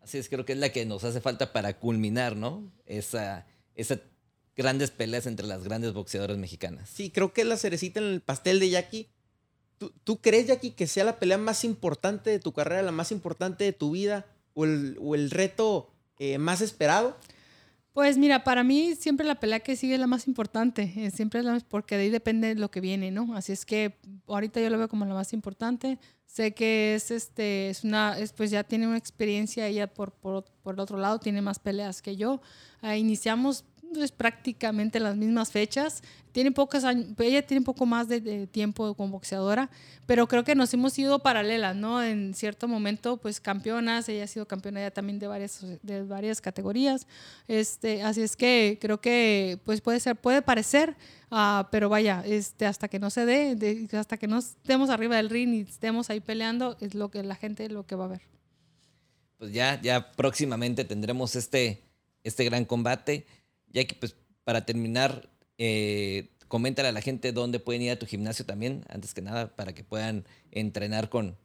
Así 0.00 0.18
es, 0.18 0.28
creo 0.28 0.44
que 0.44 0.52
es 0.52 0.58
la 0.58 0.70
que 0.70 0.84
nos 0.84 1.04
hace 1.04 1.20
falta 1.20 1.52
para 1.52 1.78
culminar, 1.78 2.36
¿no? 2.36 2.70
Esa, 2.86 3.46
esa 3.74 4.00
grandes 4.56 4.90
peleas 4.90 5.26
entre 5.26 5.46
las 5.46 5.64
grandes 5.64 5.92
boxeadoras 5.92 6.38
mexicanas. 6.38 6.88
Sí, 6.88 7.10
creo 7.10 7.32
que 7.32 7.42
es 7.42 7.46
la 7.46 7.56
cerecita 7.56 8.00
en 8.00 8.06
el 8.06 8.20
pastel 8.20 8.60
de 8.60 8.70
Jackie. 8.70 9.08
¿Tú, 9.78 9.92
¿Tú, 10.04 10.20
crees, 10.20 10.46
Jackie, 10.46 10.70
que 10.70 10.86
sea 10.86 11.04
la 11.04 11.18
pelea 11.18 11.38
más 11.38 11.64
importante 11.64 12.30
de 12.30 12.38
tu 12.38 12.52
carrera, 12.52 12.82
la 12.82 12.92
más 12.92 13.12
importante 13.12 13.64
de 13.64 13.72
tu 13.72 13.92
vida 13.92 14.26
o 14.54 14.64
el, 14.64 14.96
o 15.00 15.14
el 15.14 15.30
reto 15.30 15.90
eh, 16.18 16.38
más 16.38 16.60
esperado? 16.60 17.16
Pues 17.92 18.16
mira, 18.16 18.42
para 18.42 18.64
mí 18.64 18.94
siempre 18.94 19.26
la 19.26 19.34
pelea 19.34 19.60
que 19.60 19.76
sigue 19.76 19.94
es 19.94 20.00
la 20.00 20.06
más 20.06 20.26
importante, 20.26 20.90
eh, 20.96 21.10
siempre 21.10 21.42
la 21.42 21.60
porque 21.60 21.96
de 21.96 22.04
ahí 22.04 22.10
depende 22.10 22.54
lo 22.54 22.70
que 22.70 22.80
viene, 22.80 23.10
¿no? 23.10 23.36
Así 23.36 23.52
es 23.52 23.66
que 23.66 23.98
ahorita 24.26 24.62
yo 24.62 24.70
lo 24.70 24.78
veo 24.78 24.88
como 24.88 25.04
la 25.04 25.12
más 25.12 25.34
importante. 25.34 25.98
Sé 26.24 26.54
que 26.54 26.94
es 26.94 27.10
este 27.10 27.68
es 27.68 27.84
una 27.84 28.18
es, 28.18 28.32
pues 28.32 28.50
ya 28.50 28.64
tiene 28.64 28.86
una 28.86 28.96
experiencia 28.96 29.66
ella 29.66 29.92
por, 29.92 30.12
por, 30.12 30.44
por 30.62 30.74
el 30.74 30.80
otro 30.80 30.96
lado 30.96 31.18
tiene 31.18 31.42
más 31.42 31.58
peleas 31.58 32.00
que 32.00 32.16
yo. 32.16 32.40
Uh, 32.82 32.92
iniciamos 32.92 33.66
es 34.00 34.12
prácticamente 34.12 35.00
las 35.00 35.16
mismas 35.16 35.50
fechas. 35.50 36.02
Tiene 36.32 36.50
pocos 36.50 36.84
años, 36.84 37.08
ella 37.18 37.46
tiene 37.46 37.58
un 37.58 37.64
poco 37.64 37.84
más 37.84 38.08
de, 38.08 38.46
tiempo 38.46 38.94
como 38.94 39.10
boxeadora, 39.10 39.68
pero 40.06 40.26
creo 40.26 40.44
que 40.44 40.54
nos 40.54 40.72
hemos 40.72 40.98
ido 40.98 41.18
paralelas, 41.18 41.76
¿no? 41.76 42.02
En 42.02 42.32
cierto 42.34 42.68
momento, 42.68 43.18
pues 43.18 43.40
campeonas, 43.40 44.08
ella 44.08 44.24
ha 44.24 44.26
sido 44.26 44.46
campeona 44.46 44.80
ya 44.80 44.90
también 44.90 45.18
de 45.18 45.26
varias, 45.26 45.64
de 45.82 46.02
varias 46.04 46.40
categorías. 46.40 47.06
Este, 47.48 48.02
así 48.02 48.22
es 48.22 48.36
que 48.36 48.78
creo 48.80 49.00
que 49.00 49.58
pues 49.64 49.80
puede 49.82 50.00
ser, 50.00 50.16
puede 50.16 50.40
parecer, 50.40 50.96
uh, 51.30 51.64
pero 51.70 51.88
vaya, 51.90 52.22
este, 52.24 52.64
hasta 52.64 52.88
que 52.88 52.98
no 52.98 53.10
se 53.10 53.26
dé, 53.26 53.88
hasta 53.92 54.16
que 54.16 54.26
no 54.26 54.38
estemos 54.38 54.88
arriba 54.88 55.16
del 55.16 55.28
ring 55.28 55.52
y 55.54 55.60
estemos 55.60 56.08
ahí 56.08 56.20
peleando, 56.20 56.76
es 56.80 56.94
lo 56.94 57.10
que 57.10 57.22
la 57.22 57.34
gente 57.34 57.68
lo 57.68 57.84
que 57.84 57.94
va 57.94 58.06
a 58.06 58.08
ver. 58.08 58.22
Pues 59.42 59.52
ya, 59.52 59.80
ya 59.82 60.12
próximamente 60.12 60.84
tendremos 60.84 61.34
este, 61.34 61.82
este 62.22 62.44
gran 62.44 62.64
combate. 62.64 63.26
Ya 63.72 63.84
que, 63.84 63.94
pues, 63.94 64.16
para 64.44 64.64
terminar, 64.66 65.30
eh, 65.58 66.30
coméntale 66.48 66.88
a 66.88 66.92
la 66.92 67.00
gente 67.00 67.32
dónde 67.32 67.60
pueden 67.60 67.82
ir 67.82 67.90
a 67.90 67.98
tu 67.98 68.06
gimnasio 68.06 68.44
también, 68.44 68.84
antes 68.88 69.14
que 69.14 69.22
nada, 69.22 69.54
para 69.54 69.74
que 69.74 69.84
puedan 69.84 70.24
entrenar 70.50 71.08
con, 71.08 71.36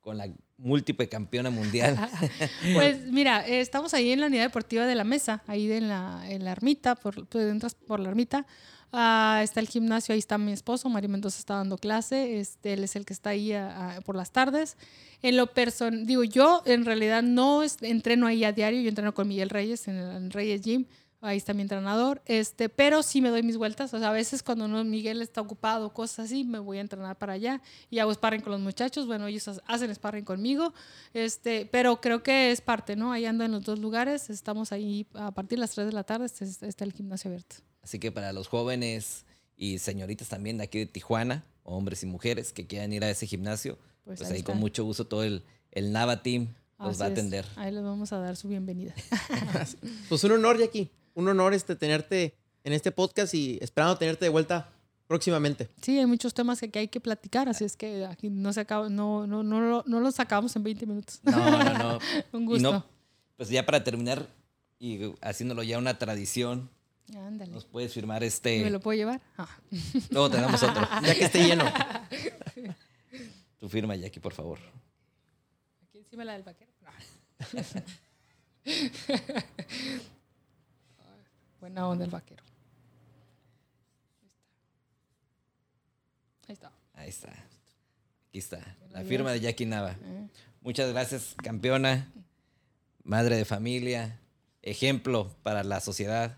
con 0.00 0.18
la 0.18 0.28
múltiple 0.58 1.08
campeona 1.08 1.50
mundial. 1.50 1.96
pues 2.74 3.06
mira, 3.10 3.46
estamos 3.46 3.94
ahí 3.94 4.12
en 4.12 4.20
la 4.20 4.26
unidad 4.26 4.44
deportiva 4.44 4.86
de 4.86 4.94
la 4.94 5.04
mesa, 5.04 5.42
ahí 5.46 5.70
en 5.70 5.88
la, 5.88 6.24
en 6.28 6.44
la 6.44 6.52
ermita, 6.52 6.94
por, 6.94 7.26
tú 7.26 7.38
entras 7.38 7.74
por 7.74 8.00
la 8.00 8.08
ermita. 8.10 8.46
Uh, 8.92 9.40
está 9.40 9.60
el 9.60 9.68
gimnasio, 9.68 10.12
ahí 10.12 10.18
está 10.18 10.36
mi 10.36 10.52
esposo, 10.52 10.90
Mario 10.90 11.08
Mendoza 11.08 11.38
está 11.38 11.54
dando 11.54 11.78
clase, 11.78 12.38
este, 12.38 12.74
él 12.74 12.84
es 12.84 12.94
el 12.94 13.06
que 13.06 13.14
está 13.14 13.30
ahí 13.30 13.52
a, 13.52 13.96
a, 13.96 14.00
por 14.02 14.16
las 14.16 14.32
tardes. 14.32 14.76
En 15.22 15.38
lo 15.38 15.46
personal, 15.46 16.04
digo, 16.04 16.24
yo 16.24 16.62
en 16.66 16.84
realidad 16.84 17.22
no 17.22 17.62
entreno 17.80 18.26
ahí 18.26 18.44
a 18.44 18.52
diario, 18.52 18.82
yo 18.82 18.90
entreno 18.90 19.14
con 19.14 19.28
Miguel 19.28 19.48
Reyes 19.48 19.88
en 19.88 19.96
el 19.96 20.16
en 20.16 20.30
Reyes 20.30 20.60
Gym, 20.60 20.84
ahí 21.22 21.38
está 21.38 21.54
mi 21.54 21.62
entrenador, 21.62 22.20
este, 22.26 22.68
pero 22.68 23.02
sí 23.02 23.20
me 23.20 23.30
doy 23.30 23.44
mis 23.44 23.56
vueltas, 23.56 23.94
o 23.94 23.98
sea, 23.98 24.08
a 24.08 24.12
veces 24.12 24.42
cuando 24.42 24.66
no, 24.66 24.82
Miguel 24.82 25.22
está 25.22 25.40
ocupado, 25.40 25.94
cosas 25.94 26.26
así, 26.26 26.42
me 26.42 26.58
voy 26.58 26.78
a 26.78 26.80
entrenar 26.80 27.16
para 27.16 27.34
allá 27.34 27.62
y 27.90 28.00
hago 28.00 28.12
sparring 28.12 28.42
con 28.42 28.52
los 28.52 28.60
muchachos, 28.60 29.06
bueno, 29.06 29.28
ellos 29.28 29.48
hacen 29.66 29.94
sparring 29.94 30.24
conmigo, 30.24 30.74
este, 31.14 31.66
pero 31.70 32.00
creo 32.00 32.24
que 32.24 32.50
es 32.50 32.60
parte, 32.60 32.96
¿no? 32.96 33.12
Ahí 33.12 33.24
ando 33.24 33.44
en 33.44 33.52
los 33.52 33.62
dos 33.62 33.78
lugares, 33.78 34.30
estamos 34.30 34.72
ahí 34.72 35.06
a 35.14 35.30
partir 35.30 35.58
de 35.58 35.60
las 35.60 35.70
3 35.70 35.86
de 35.86 35.92
la 35.92 36.02
tarde, 36.02 36.26
está, 36.26 36.66
está 36.66 36.84
el 36.84 36.92
gimnasio 36.92 37.30
abierto. 37.30 37.56
Así 37.82 38.00
que 38.00 38.10
para 38.10 38.32
los 38.32 38.48
jóvenes 38.48 39.24
y 39.56 39.78
señoritas 39.78 40.28
también 40.28 40.58
de 40.58 40.64
aquí 40.64 40.80
de 40.80 40.86
Tijuana, 40.86 41.44
hombres 41.62 42.02
y 42.02 42.06
mujeres 42.06 42.52
que 42.52 42.66
quieran 42.66 42.92
ir 42.92 43.04
a 43.04 43.10
ese 43.10 43.28
gimnasio, 43.28 43.78
pues, 44.04 44.18
pues 44.18 44.30
ahí, 44.30 44.38
ahí 44.38 44.42
con 44.42 44.58
mucho 44.58 44.82
gusto 44.84 45.06
todo 45.06 45.22
el, 45.22 45.44
el 45.70 45.92
Nava 45.92 46.22
Team 46.22 46.48
los 46.80 46.90
Así 46.90 47.00
va 47.00 47.06
a 47.06 47.08
atender. 47.10 47.44
Es. 47.44 47.58
Ahí 47.58 47.70
les 47.70 47.84
vamos 47.84 48.12
a 48.12 48.18
dar 48.18 48.34
su 48.34 48.48
bienvenida. 48.48 48.92
pues 50.08 50.24
un 50.24 50.32
honor, 50.32 50.58
Jackie 50.58 50.90
un 51.14 51.28
honor 51.28 51.54
este, 51.54 51.76
tenerte 51.76 52.34
en 52.64 52.72
este 52.72 52.92
podcast 52.92 53.34
y 53.34 53.58
esperando 53.60 53.96
tenerte 53.98 54.24
de 54.24 54.28
vuelta 54.28 54.70
próximamente. 55.06 55.68
Sí, 55.82 55.98
hay 55.98 56.06
muchos 56.06 56.32
temas 56.32 56.60
que, 56.60 56.78
hay 56.78 56.88
que 56.88 57.00
platicar, 57.00 57.48
así 57.48 57.64
es 57.64 57.76
que 57.76 58.06
aquí 58.06 58.30
no, 58.30 58.52
se 58.52 58.60
acaba, 58.60 58.88
no, 58.88 59.26
no, 59.26 59.42
no, 59.42 59.82
no 59.86 60.00
los 60.00 60.14
sacamos 60.14 60.56
en 60.56 60.62
20 60.62 60.86
minutos. 60.86 61.20
No, 61.22 61.50
no, 61.50 61.78
no. 61.78 61.98
un 62.32 62.46
gusto. 62.46 62.72
No, 62.72 62.86
pues 63.36 63.48
ya 63.50 63.66
para 63.66 63.84
terminar 63.84 64.26
y 64.78 65.12
haciéndolo 65.20 65.62
ya 65.62 65.78
una 65.78 65.98
tradición, 65.98 66.70
Ándale. 67.14 67.52
nos 67.52 67.64
puedes 67.64 67.92
firmar 67.92 68.24
este... 68.24 68.62
¿Me 68.62 68.70
lo 68.70 68.80
puedo 68.80 68.96
llevar? 68.96 69.20
Ah. 69.36 69.48
Luego 70.10 70.30
tenemos 70.30 70.62
otro. 70.62 70.88
ya 71.02 71.14
que 71.14 71.24
esté 71.24 71.44
lleno. 71.44 71.64
Tu 73.58 73.68
firma, 73.68 73.94
Jackie, 73.94 74.18
por 74.18 74.32
favor. 74.32 74.58
Aquí 75.82 75.98
encima 75.98 76.24
la 76.24 76.32
del 76.32 76.42
vaquero. 76.42 76.72
Buena 81.62 81.86
onda 81.86 82.04
el 82.04 82.10
vaquero. 82.10 82.42
Ahí 86.48 86.54
está. 86.54 86.72
Ahí 86.94 87.08
está. 87.08 87.28
Aquí 87.28 88.38
está. 88.40 88.76
La 88.90 89.04
firma 89.04 89.30
de 89.30 89.38
Jackie 89.38 89.64
Nava. 89.64 89.92
Eh. 89.92 90.28
Muchas 90.60 90.90
gracias, 90.90 91.36
campeona, 91.40 92.12
madre 93.04 93.36
de 93.36 93.44
familia, 93.44 94.18
ejemplo 94.62 95.36
para 95.44 95.62
la 95.62 95.78
sociedad. 95.78 96.36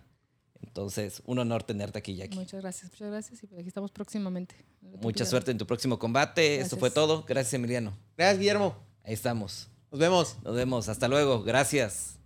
Entonces, 0.63 1.23
un 1.25 1.39
honor 1.39 1.63
tenerte 1.63 1.99
aquí, 1.99 2.17
Jackie. 2.17 2.37
Muchas 2.37 2.61
gracias, 2.61 2.93
muchas 2.93 3.09
gracias. 3.09 3.43
Y 3.43 3.47
pues 3.47 3.61
aquí 3.61 3.69
estamos 3.69 3.93
próximamente. 3.93 4.55
Mucha 5.01 5.25
suerte 5.25 5.53
en 5.53 5.57
tu 5.57 5.67
próximo 5.67 5.99
combate. 5.99 6.43
Gracias. 6.43 6.67
Esto 6.67 6.77
fue 6.77 6.91
todo. 6.91 7.25
Gracias, 7.27 7.55
Emiliano. 7.55 7.97
Gracias, 8.19 8.41
Guillermo. 8.41 8.77
Ahí 9.03 9.15
estamos. 9.15 9.71
Nos 9.91 9.99
vemos. 9.99 10.37
Nos 10.45 10.55
vemos. 10.55 10.91
Hasta 10.91 11.09
luego. 11.09 11.43
Gracias. 11.43 12.19